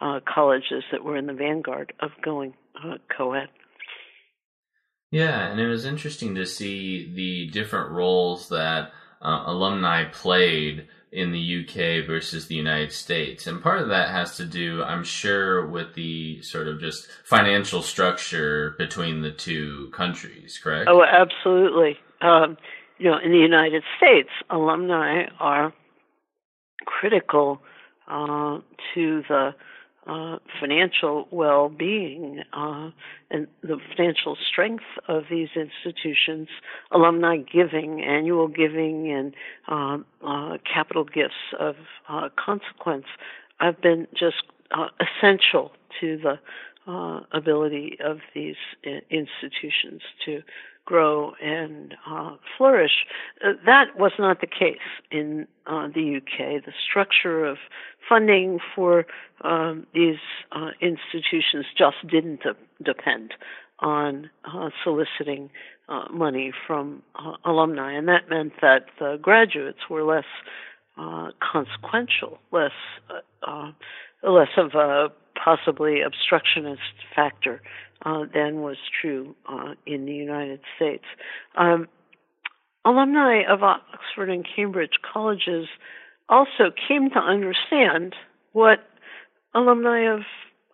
uh, 0.00 0.20
colleges 0.26 0.84
that 0.92 1.02
were 1.02 1.16
in 1.16 1.26
the 1.26 1.32
vanguard 1.32 1.92
of 2.00 2.10
going 2.22 2.54
uh, 2.84 2.96
co-ed. 3.14 3.48
Yeah, 5.10 5.48
and 5.48 5.58
it 5.58 5.66
was 5.66 5.84
interesting 5.84 6.34
to 6.34 6.44
see 6.44 7.10
the 7.12 7.48
different 7.50 7.90
roles 7.90 8.48
that 8.50 8.92
uh, 9.22 9.44
alumni 9.46 10.04
played 10.04 10.86
in 11.10 11.32
the 11.32 11.60
UK 11.64 12.06
versus 12.06 12.46
the 12.46 12.54
United 12.54 12.92
States. 12.92 13.46
And 13.46 13.62
part 13.62 13.80
of 13.80 13.88
that 13.88 14.10
has 14.10 14.36
to 14.36 14.44
do, 14.44 14.82
I'm 14.82 15.04
sure, 15.04 15.66
with 15.66 15.94
the 15.94 16.42
sort 16.42 16.68
of 16.68 16.80
just 16.80 17.08
financial 17.24 17.80
structure 17.80 18.74
between 18.76 19.22
the 19.22 19.30
two 19.30 19.90
countries, 19.94 20.60
correct? 20.62 20.90
Oh, 20.90 21.02
absolutely. 21.02 21.96
Um, 22.20 22.58
you 22.98 23.10
know, 23.10 23.18
in 23.24 23.32
the 23.32 23.38
United 23.38 23.82
States, 23.96 24.28
alumni 24.50 25.24
are 25.40 25.72
critical 26.84 27.62
uh, 28.08 28.58
to 28.94 29.22
the 29.28 29.54
uh, 30.08 30.38
financial 30.58 31.28
well-being 31.30 32.42
uh, 32.54 32.90
and 33.30 33.46
the 33.62 33.78
financial 33.94 34.36
strength 34.50 34.84
of 35.06 35.24
these 35.30 35.50
institutions, 35.54 36.48
alumni 36.90 37.36
giving, 37.36 38.02
annual 38.02 38.48
giving, 38.48 39.12
and 39.12 39.34
uh, 39.68 39.98
uh 40.26 40.56
capital 40.72 41.04
gifts 41.04 41.34
of 41.60 41.76
uh, 42.08 42.28
consequence 42.42 43.04
have 43.60 43.80
been 43.82 44.06
just 44.12 44.44
uh, 44.70 44.88
essential 44.98 45.72
to 46.00 46.18
the 46.18 46.38
ability 47.32 47.98
of 48.02 48.20
these 48.34 48.56
institutions 49.10 50.00
to 50.24 50.42
grow 50.88 51.34
and 51.42 51.94
uh, 52.10 52.30
flourish. 52.56 53.04
Uh, 53.44 53.52
that 53.66 53.98
was 53.98 54.12
not 54.18 54.40
the 54.40 54.46
case 54.46 54.88
in 55.10 55.46
uh, 55.66 55.86
the 55.88 56.16
UK. 56.16 56.64
The 56.64 56.72
structure 56.88 57.44
of 57.44 57.58
funding 58.08 58.58
for 58.74 59.04
um, 59.42 59.86
these 59.92 60.16
uh, 60.52 60.70
institutions 60.80 61.66
just 61.76 61.96
didn't 62.10 62.40
de- 62.40 62.56
depend 62.82 63.34
on 63.80 64.30
uh, 64.46 64.70
soliciting 64.82 65.50
uh, 65.90 66.06
money 66.10 66.52
from 66.66 67.02
alumni, 67.44 67.92
and 67.92 68.08
that 68.08 68.30
meant 68.30 68.54
that 68.62 68.86
the 68.98 69.18
graduates 69.20 69.80
were 69.90 70.02
less 70.02 70.24
consequential, 71.52 72.38
less 72.50 72.72
less 74.24 74.48
of 74.56 74.74
a 74.74 75.12
possibly 75.36 76.00
obstructionist 76.00 76.80
factor 77.14 77.62
uh, 78.04 78.24
than 78.32 78.62
was 78.62 78.76
true 79.00 79.34
uh, 79.48 79.74
in 79.86 80.06
the 80.06 80.12
United 80.12 80.60
States. 80.76 81.04
Um, 81.56 81.88
alumni 82.84 83.42
of 83.48 83.62
Oxford 83.62 84.30
and 84.30 84.46
Cambridge 84.56 84.98
colleges 85.12 85.66
also 86.28 86.70
came 86.88 87.10
to 87.10 87.18
understand 87.18 88.14
what 88.52 88.78
alumni 89.54 90.12
of 90.12 90.20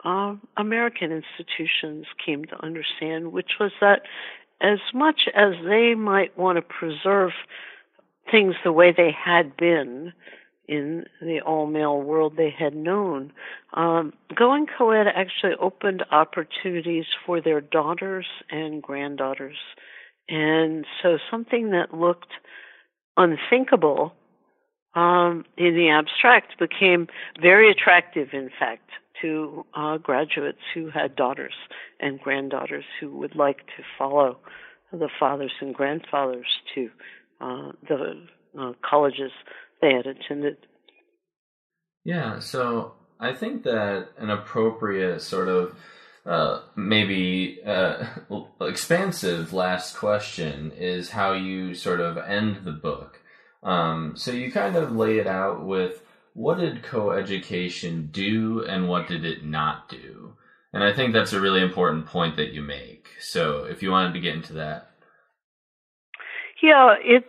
uh, 0.04 0.34
American 0.56 1.10
institutions 1.10 2.06
came 2.24 2.44
to 2.44 2.62
understand, 2.62 3.32
which 3.32 3.52
was 3.58 3.72
that 3.80 4.02
as 4.60 4.78
much 4.92 5.22
as 5.34 5.54
they 5.66 5.94
might 5.94 6.36
want 6.38 6.56
to 6.56 6.62
preserve 6.62 7.30
things 8.30 8.54
the 8.64 8.72
way 8.72 8.92
they 8.96 9.10
had 9.12 9.56
been, 9.56 10.12
in 10.68 11.04
the 11.20 11.40
all 11.40 11.66
male 11.66 12.00
world 12.00 12.34
they 12.36 12.50
had 12.50 12.74
known. 12.74 13.32
Um, 13.74 14.12
going 14.34 14.66
co 14.66 14.90
ed 14.90 15.06
actually 15.06 15.54
opened 15.60 16.04
opportunities 16.10 17.06
for 17.24 17.40
their 17.40 17.60
daughters 17.60 18.26
and 18.50 18.82
granddaughters. 18.82 19.56
And 20.28 20.86
so 21.02 21.18
something 21.30 21.70
that 21.70 21.92
looked 21.92 22.32
unthinkable 23.16 24.14
um, 24.94 25.44
in 25.56 25.74
the 25.74 25.90
abstract 25.90 26.58
became 26.58 27.08
very 27.40 27.70
attractive, 27.70 28.28
in 28.32 28.50
fact, 28.58 28.88
to 29.20 29.64
uh, 29.74 29.98
graduates 29.98 30.58
who 30.72 30.90
had 30.90 31.16
daughters 31.16 31.54
and 32.00 32.20
granddaughters 32.20 32.84
who 33.00 33.10
would 33.16 33.34
like 33.34 33.58
to 33.76 33.82
follow 33.98 34.38
the 34.92 35.08
fathers 35.18 35.52
and 35.60 35.74
grandfathers 35.74 36.46
to 36.74 36.88
uh, 37.40 37.72
the 37.88 38.26
uh, 38.58 38.72
colleges 38.88 39.32
attended. 39.88 40.56
Yeah, 42.04 42.38
so 42.38 42.92
I 43.18 43.32
think 43.32 43.62
that 43.64 44.08
an 44.18 44.30
appropriate 44.30 45.22
sort 45.22 45.48
of 45.48 45.74
uh, 46.26 46.60
maybe 46.76 47.60
uh, 47.64 48.06
expansive 48.60 49.52
last 49.52 49.96
question 49.96 50.72
is 50.72 51.10
how 51.10 51.32
you 51.32 51.74
sort 51.74 52.00
of 52.00 52.18
end 52.18 52.64
the 52.64 52.72
book. 52.72 53.20
Um, 53.62 54.14
so 54.16 54.30
you 54.30 54.52
kind 54.52 54.76
of 54.76 54.94
lay 54.94 55.18
it 55.18 55.26
out 55.26 55.64
with 55.64 56.02
what 56.34 56.58
did 56.58 56.82
coeducation 56.82 58.10
do 58.10 58.64
and 58.68 58.88
what 58.88 59.08
did 59.08 59.24
it 59.24 59.44
not 59.44 59.88
do? 59.88 60.36
And 60.72 60.82
I 60.82 60.92
think 60.92 61.12
that's 61.12 61.32
a 61.32 61.40
really 61.40 61.62
important 61.62 62.06
point 62.06 62.36
that 62.36 62.52
you 62.52 62.60
make. 62.60 63.06
So 63.20 63.64
if 63.64 63.82
you 63.82 63.90
wanted 63.90 64.14
to 64.14 64.20
get 64.20 64.34
into 64.34 64.54
that. 64.54 64.90
Yeah, 66.62 66.94
it's 67.00 67.26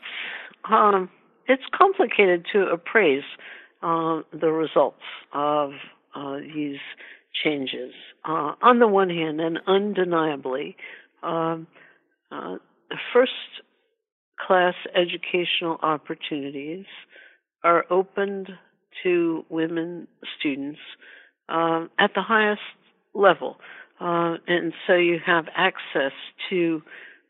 um, 0.69 1.09
it's 1.47 1.63
complicated 1.73 2.45
to 2.53 2.67
appraise 2.67 3.23
uh, 3.81 4.21
the 4.33 4.51
results 4.51 5.03
of 5.33 5.71
uh, 6.15 6.37
these 6.37 6.79
changes. 7.43 7.93
Uh, 8.23 8.53
on 8.61 8.79
the 8.79 8.87
one 8.87 9.09
hand, 9.09 9.39
and 9.41 9.59
undeniably, 9.67 10.75
um, 11.21 11.67
uh, 12.31 12.55
first 13.13 13.31
class 14.39 14.73
educational 14.95 15.77
opportunities 15.81 16.85
are 17.63 17.85
opened 17.89 18.49
to 19.03 19.45
women 19.49 20.07
students 20.39 20.79
uh, 21.49 21.85
at 21.99 22.11
the 22.15 22.21
highest 22.21 22.61
level. 23.13 23.57
Uh, 23.99 24.35
and 24.47 24.73
so 24.87 24.93
you 24.95 25.19
have 25.25 25.45
access 25.55 26.11
to 26.49 26.81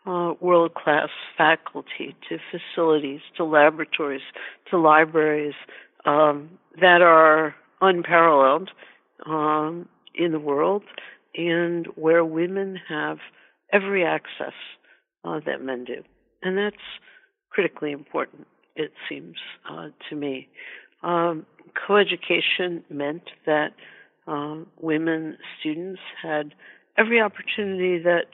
uh, 0.05 0.33
world 0.39 0.73
class 0.75 1.09
faculty, 1.37 2.15
to 2.29 2.37
facilities, 2.51 3.21
to 3.37 3.43
laboratories, 3.43 4.21
to 4.69 4.77
libraries 4.77 5.55
um, 6.05 6.49
that 6.79 7.01
are 7.01 7.55
unparalleled 7.81 8.69
um, 9.25 9.87
in 10.13 10.31
the 10.31 10.39
world 10.39 10.83
and 11.35 11.87
where 11.95 12.23
women 12.23 12.79
have 12.87 13.17
every 13.73 14.05
access 14.05 14.53
uh, 15.23 15.39
that 15.45 15.61
men 15.61 15.83
do. 15.83 16.03
And 16.43 16.57
that's 16.57 16.75
critically 17.49 17.91
important, 17.91 18.47
it 18.75 18.91
seems 19.09 19.37
uh, 19.69 19.87
to 20.09 20.15
me. 20.15 20.47
Um, 21.03 21.45
coeducation 21.87 22.83
meant 22.89 23.23
that 23.45 23.73
um, 24.27 24.67
women 24.79 25.37
students 25.59 26.01
had 26.21 26.53
every 26.97 27.21
opportunity 27.21 28.01
that 28.03 28.25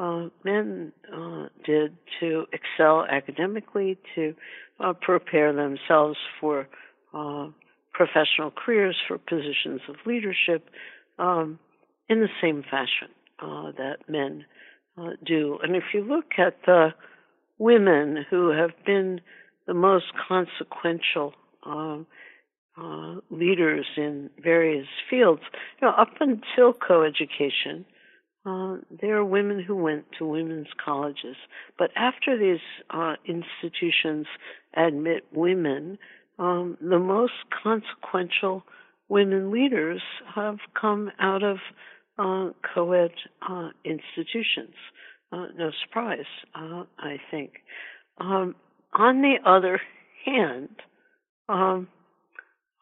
uh, 0.00 0.28
men 0.44 0.92
uh, 1.14 1.46
did 1.64 1.96
to 2.18 2.46
excel 2.52 3.04
academically, 3.04 3.98
to 4.14 4.34
uh, 4.80 4.94
prepare 4.94 5.52
themselves 5.52 6.16
for 6.40 6.66
uh, 7.12 7.48
professional 7.92 8.50
careers, 8.50 8.96
for 9.06 9.18
positions 9.18 9.80
of 9.88 9.96
leadership, 10.06 10.70
um, 11.18 11.58
in 12.08 12.20
the 12.20 12.28
same 12.40 12.62
fashion 12.62 13.08
uh, 13.40 13.72
that 13.76 13.96
men 14.08 14.44
uh, 14.96 15.10
do. 15.24 15.58
And 15.62 15.76
if 15.76 15.84
you 15.92 16.02
look 16.02 16.38
at 16.38 16.56
the 16.64 16.94
women 17.58 18.24
who 18.30 18.48
have 18.48 18.70
been 18.86 19.20
the 19.66 19.74
most 19.74 20.06
consequential 20.28 21.34
um, 21.64 22.06
leaders 23.30 23.84
in 23.98 24.30
various 24.42 24.86
fields. 25.10 25.42
You 25.80 25.88
know, 25.88 25.94
up 25.94 26.14
until 26.20 26.72
coeducation, 26.72 27.84
uh, 28.46 28.76
there 28.90 29.16
are 29.16 29.24
women 29.24 29.62
who 29.62 29.76
went 29.76 30.04
to 30.18 30.26
women's 30.26 30.68
colleges. 30.82 31.36
But 31.78 31.90
after 31.96 32.38
these 32.38 32.60
uh, 32.90 33.14
institutions 33.26 34.26
admit 34.74 35.24
women, 35.32 35.98
um, 36.38 36.78
the 36.80 36.98
most 36.98 37.34
consequential 37.62 38.64
women 39.08 39.50
leaders 39.50 40.00
have 40.34 40.58
come 40.80 41.10
out 41.18 41.42
of 41.42 41.58
uh, 42.18 42.50
co-ed 42.74 43.12
uh, 43.48 43.70
institutions. 43.84 44.74
Uh, 45.32 45.46
no 45.56 45.70
surprise, 45.84 46.24
uh, 46.54 46.84
I 46.98 47.18
think. 47.30 47.52
Um, 48.18 48.54
on 48.94 49.20
the 49.22 49.36
other 49.44 49.80
hand, 50.24 50.70
um, 51.48 51.88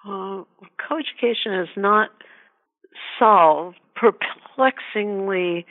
uh, 0.04 0.42
co-education 0.88 1.52
has 1.52 1.68
not 1.76 2.10
solved 3.18 3.78
perplexingly 3.98 5.66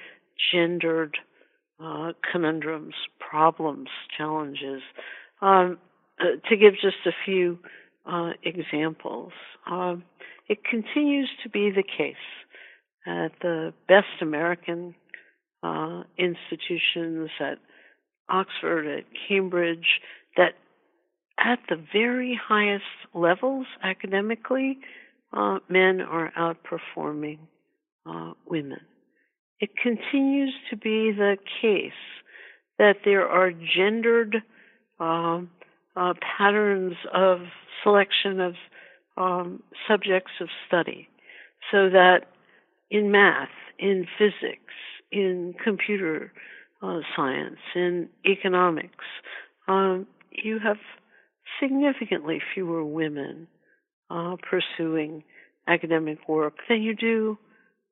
gendered 0.51 1.17
uh, 1.83 2.13
conundrums, 2.31 2.95
problems, 3.19 3.89
challenges. 4.17 4.81
Um, 5.41 5.77
uh, 6.19 6.47
to 6.49 6.57
give 6.57 6.73
just 6.73 7.05
a 7.05 7.11
few 7.25 7.59
uh, 8.05 8.31
examples, 8.43 9.31
um, 9.69 10.03
it 10.47 10.63
continues 10.63 11.29
to 11.43 11.49
be 11.49 11.69
the 11.69 11.83
case 11.83 12.15
at 13.05 13.31
the 13.41 13.73
best 13.87 14.21
American 14.21 14.95
uh, 15.63 16.03
institutions, 16.17 17.29
at 17.39 17.59
Oxford, 18.29 18.87
at 18.87 19.03
Cambridge, 19.27 20.01
that 20.35 20.53
at 21.39 21.59
the 21.69 21.81
very 21.93 22.39
highest 22.41 22.83
levels 23.13 23.67
academically, 23.83 24.79
uh, 25.33 25.59
men 25.69 26.01
are 26.01 26.31
outperforming 26.37 27.37
uh, 28.07 28.33
women. 28.47 28.79
It 29.59 29.71
continues 29.81 30.53
to 30.69 30.77
be 30.77 31.11
the 31.11 31.37
case 31.61 31.91
that 32.77 32.97
there 33.05 33.27
are 33.27 33.51
gendered 33.51 34.37
um, 34.99 35.49
uh, 35.95 36.13
patterns 36.37 36.93
of 37.13 37.39
selection 37.83 38.39
of 38.39 38.53
um, 39.17 39.63
subjects 39.87 40.31
of 40.39 40.47
study, 40.67 41.07
so 41.71 41.89
that 41.89 42.27
in 42.91 43.11
math, 43.11 43.49
in 43.79 44.05
physics, 44.17 44.73
in 45.11 45.55
computer 45.63 46.31
uh, 46.83 46.99
science, 47.15 47.57
in 47.75 48.09
economics, 48.25 49.05
um, 49.67 50.05
you 50.31 50.59
have 50.59 50.77
significantly 51.59 52.39
fewer 52.53 52.85
women 52.85 53.47
uh, 54.11 54.35
pursuing 54.47 55.23
academic 55.67 56.29
work 56.29 56.57
than 56.69 56.81
you 56.81 56.95
do 56.95 57.37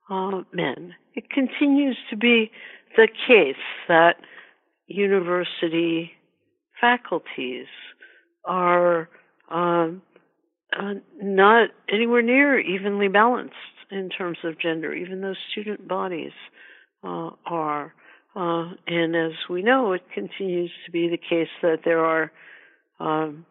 uh, 0.09 0.41
men. 0.53 0.93
It 1.13 1.29
continues 1.29 1.97
to 2.09 2.17
be 2.17 2.51
the 2.95 3.07
case 3.27 3.55
that 3.87 4.15
university 4.87 6.11
faculties 6.79 7.65
are 8.43 9.09
um, 9.49 10.01
uh, 10.77 10.93
not 11.21 11.69
anywhere 11.91 12.21
near 12.21 12.59
evenly 12.59 13.07
balanced 13.07 13.55
in 13.91 14.09
terms 14.09 14.37
of 14.43 14.59
gender, 14.59 14.93
even 14.93 15.21
though 15.21 15.35
student 15.51 15.87
bodies 15.87 16.33
uh, 17.03 17.29
are. 17.45 17.93
Uh, 18.35 18.73
and 18.87 19.15
as 19.15 19.31
we 19.49 19.61
know, 19.61 19.93
it 19.93 20.01
continues 20.13 20.71
to 20.85 20.91
be 20.91 21.07
the 21.07 21.17
case 21.17 21.47
that 21.61 21.79
there 21.85 22.03
are 22.03 22.31
um, 22.99 23.45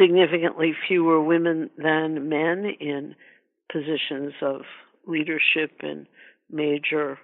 significantly 0.00 0.72
fewer 0.88 1.22
women 1.22 1.70
than 1.76 2.28
men 2.28 2.64
in 2.80 3.14
positions 3.70 4.32
of 4.40 4.62
leadership 5.06 5.80
in 5.82 6.06
major 6.50 7.18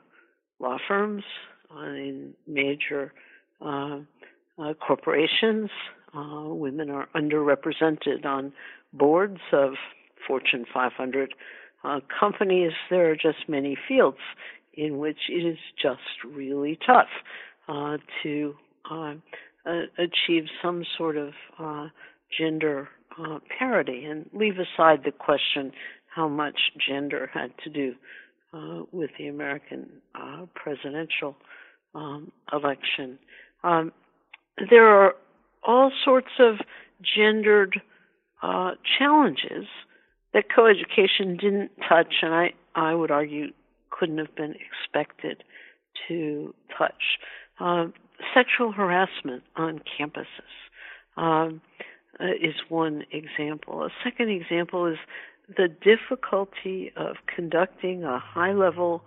law 0.59 0.79
firms, 0.87 1.25
uh, 1.75 1.85
in 1.85 2.35
major 2.47 3.13
uh, 3.61 3.99
uh, 4.59 4.75
corporations. 4.75 5.71
Uh, 6.15 6.45
women 6.49 6.91
are 6.91 7.09
underrepresented 7.15 8.25
on 8.25 8.53
boards 8.93 9.41
of 9.53 9.75
Fortune 10.27 10.65
500 10.73 11.35
uh, 11.85 12.01
companies. 12.19 12.73
There 12.91 13.11
are 13.11 13.17
just 13.17 13.49
many 13.49 13.77
fields 13.89 14.19
in 14.75 14.99
which 14.99 15.19
it 15.29 15.47
is 15.47 15.59
just 15.81 16.01
really 16.27 16.79
tough 16.85 17.09
uh, 17.69 17.99
to 18.23 18.55
achieve 19.99 20.45
some 20.63 20.85
sort 20.97 21.17
of 21.17 21.33
gender 22.37 22.89
parity 23.59 24.05
and 24.05 24.29
leave 24.33 24.55
aside 24.59 25.03
the 25.05 25.13
question 25.13 25.71
how 26.15 26.29
much 26.29 26.73
gender 26.87 27.31
had 27.33 27.53
to 27.65 27.71
do 27.71 27.95
uh, 28.53 28.83
with 28.93 29.11
the 29.19 29.29
American 29.29 29.89
uh, 30.15 30.47
presidential 30.55 31.37
um, 31.95 32.33
election. 32.53 33.19
Um, 33.63 33.93
there 34.69 34.87
are 34.87 35.15
all 35.63 35.93
sorts 36.05 36.31
of 36.39 36.57
gendered 37.03 37.81
uh, 38.43 38.73
challenges 38.99 39.67
that 40.33 40.45
coeducation 40.49 41.39
didn't 41.39 41.71
touch, 41.89 42.15
and 42.23 42.35
I, 42.35 42.53
I 42.75 42.95
would 42.95 43.11
argue 43.11 43.49
couldn't 43.91 44.19
have 44.19 44.35
been 44.35 44.55
expected 44.55 45.45
to 46.09 46.55
touch. 46.77 47.19
Um, 47.59 47.93
sexual 48.35 48.73
harassment 48.73 49.43
on 49.57 49.81
campuses 49.99 50.25
um, 51.17 51.61
uh, 52.19 52.33
is 52.41 52.55
one 52.69 53.05
example. 53.13 53.85
A 53.85 53.91
second 54.03 54.31
example 54.31 54.87
is 54.87 54.99
the 55.57 55.69
difficulty 55.69 56.93
of 56.97 57.17
conducting 57.35 58.05
a 58.05 58.19
high 58.19 58.53
level 58.53 59.03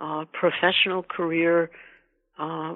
uh, 0.00 0.24
professional 0.32 1.02
career 1.02 1.70
uh, 2.38 2.74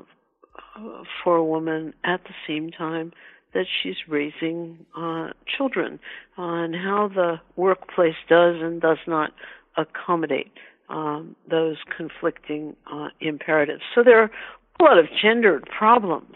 for 1.22 1.36
a 1.36 1.44
woman 1.44 1.92
at 2.04 2.22
the 2.24 2.34
same 2.46 2.70
time 2.70 3.12
that 3.52 3.66
she's 3.82 3.96
raising 4.08 4.78
uh, 4.96 5.28
children, 5.46 5.98
uh, 6.38 6.42
and 6.42 6.74
how 6.74 7.10
the 7.12 7.40
workplace 7.56 8.14
does 8.28 8.56
and 8.60 8.80
does 8.80 8.98
not 9.06 9.32
accommodate 9.76 10.52
um, 10.88 11.34
those 11.48 11.76
conflicting 11.96 12.76
uh, 12.92 13.08
imperatives. 13.20 13.82
So 13.94 14.02
there 14.04 14.22
are 14.22 14.30
a 14.78 14.82
lot 14.82 14.98
of 14.98 15.06
gendered 15.20 15.66
problems 15.66 16.34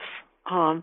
um, 0.51 0.83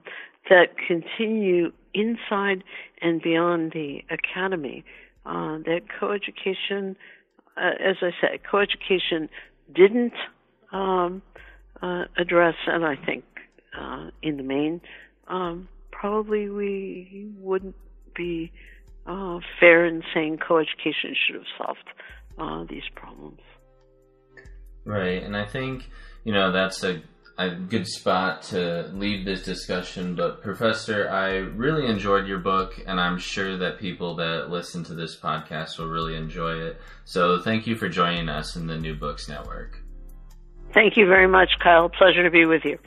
that 0.50 0.78
continue 0.88 1.72
inside 1.94 2.64
and 3.02 3.22
beyond 3.22 3.74
the 3.74 4.02
academy 4.10 4.84
uh, 5.26 5.58
that 5.66 5.82
coeducation, 6.00 6.96
uh, 7.58 7.72
as 7.80 7.98
I 8.02 8.12
said, 8.20 8.40
coeducation 8.52 9.30
didn't 9.74 10.14
um, 10.72 11.22
uh, 11.82 12.06
address, 12.18 12.56
and 12.68 12.86
I 12.86 12.96
think 12.96 13.24
uh, 13.78 14.10
in 14.22 14.38
the 14.38 14.44
main, 14.44 14.82
um, 15.28 15.68
probably 15.92 16.50
we 16.50 17.30
wouldn't 17.40 17.76
be 18.16 18.52
uh, 19.06 19.40
fair 19.60 19.86
in 19.86 20.04
saying 20.14 20.38
coeducation 20.38 21.16
should 21.16 21.36
have 21.36 21.46
solved 21.58 21.90
uh, 22.38 22.64
these 22.70 22.84
problems. 22.96 23.40
Right, 24.86 25.22
and 25.22 25.38
I 25.38 25.46
think 25.46 25.90
you 26.24 26.34
know 26.34 26.52
that's 26.52 26.84
a 26.84 27.02
a 27.38 27.50
good 27.50 27.88
spot 27.88 28.44
to 28.44 28.90
leave 28.94 29.26
this 29.26 29.44
discussion. 29.44 30.16
But, 30.16 30.42
Professor, 30.42 31.10
I 31.10 31.36
really 31.36 31.88
enjoyed 31.88 32.28
your 32.28 32.40
book, 32.40 32.80
and 32.86 33.00
I'm 33.00 33.18
sure 33.18 33.58
that 33.58 33.80
people 33.80 34.16
that 34.16 34.50
listen 34.50 34.84
to 34.86 34.94
this 34.94 35.20
podcast 35.20 35.80
will 35.80 35.88
really 35.88 36.16
enjoy 36.16 36.60
it. 36.60 36.80
So, 37.06 37.40
thank 37.40 37.68
you 37.68 37.76
for 37.76 37.90
joining 37.90 38.30
us 38.30 38.56
in 38.56 38.68
the 38.68 38.78
New 38.78 38.96
Books 38.96 39.28
Network. 39.28 39.80
Thank 40.74 40.96
you 40.96 41.06
very 41.06 41.28
much, 41.28 41.50
Kyle. 41.62 41.90
Pleasure 41.90 42.24
to 42.24 42.32
be 42.32 42.46
with 42.46 42.64
you. 42.64 42.78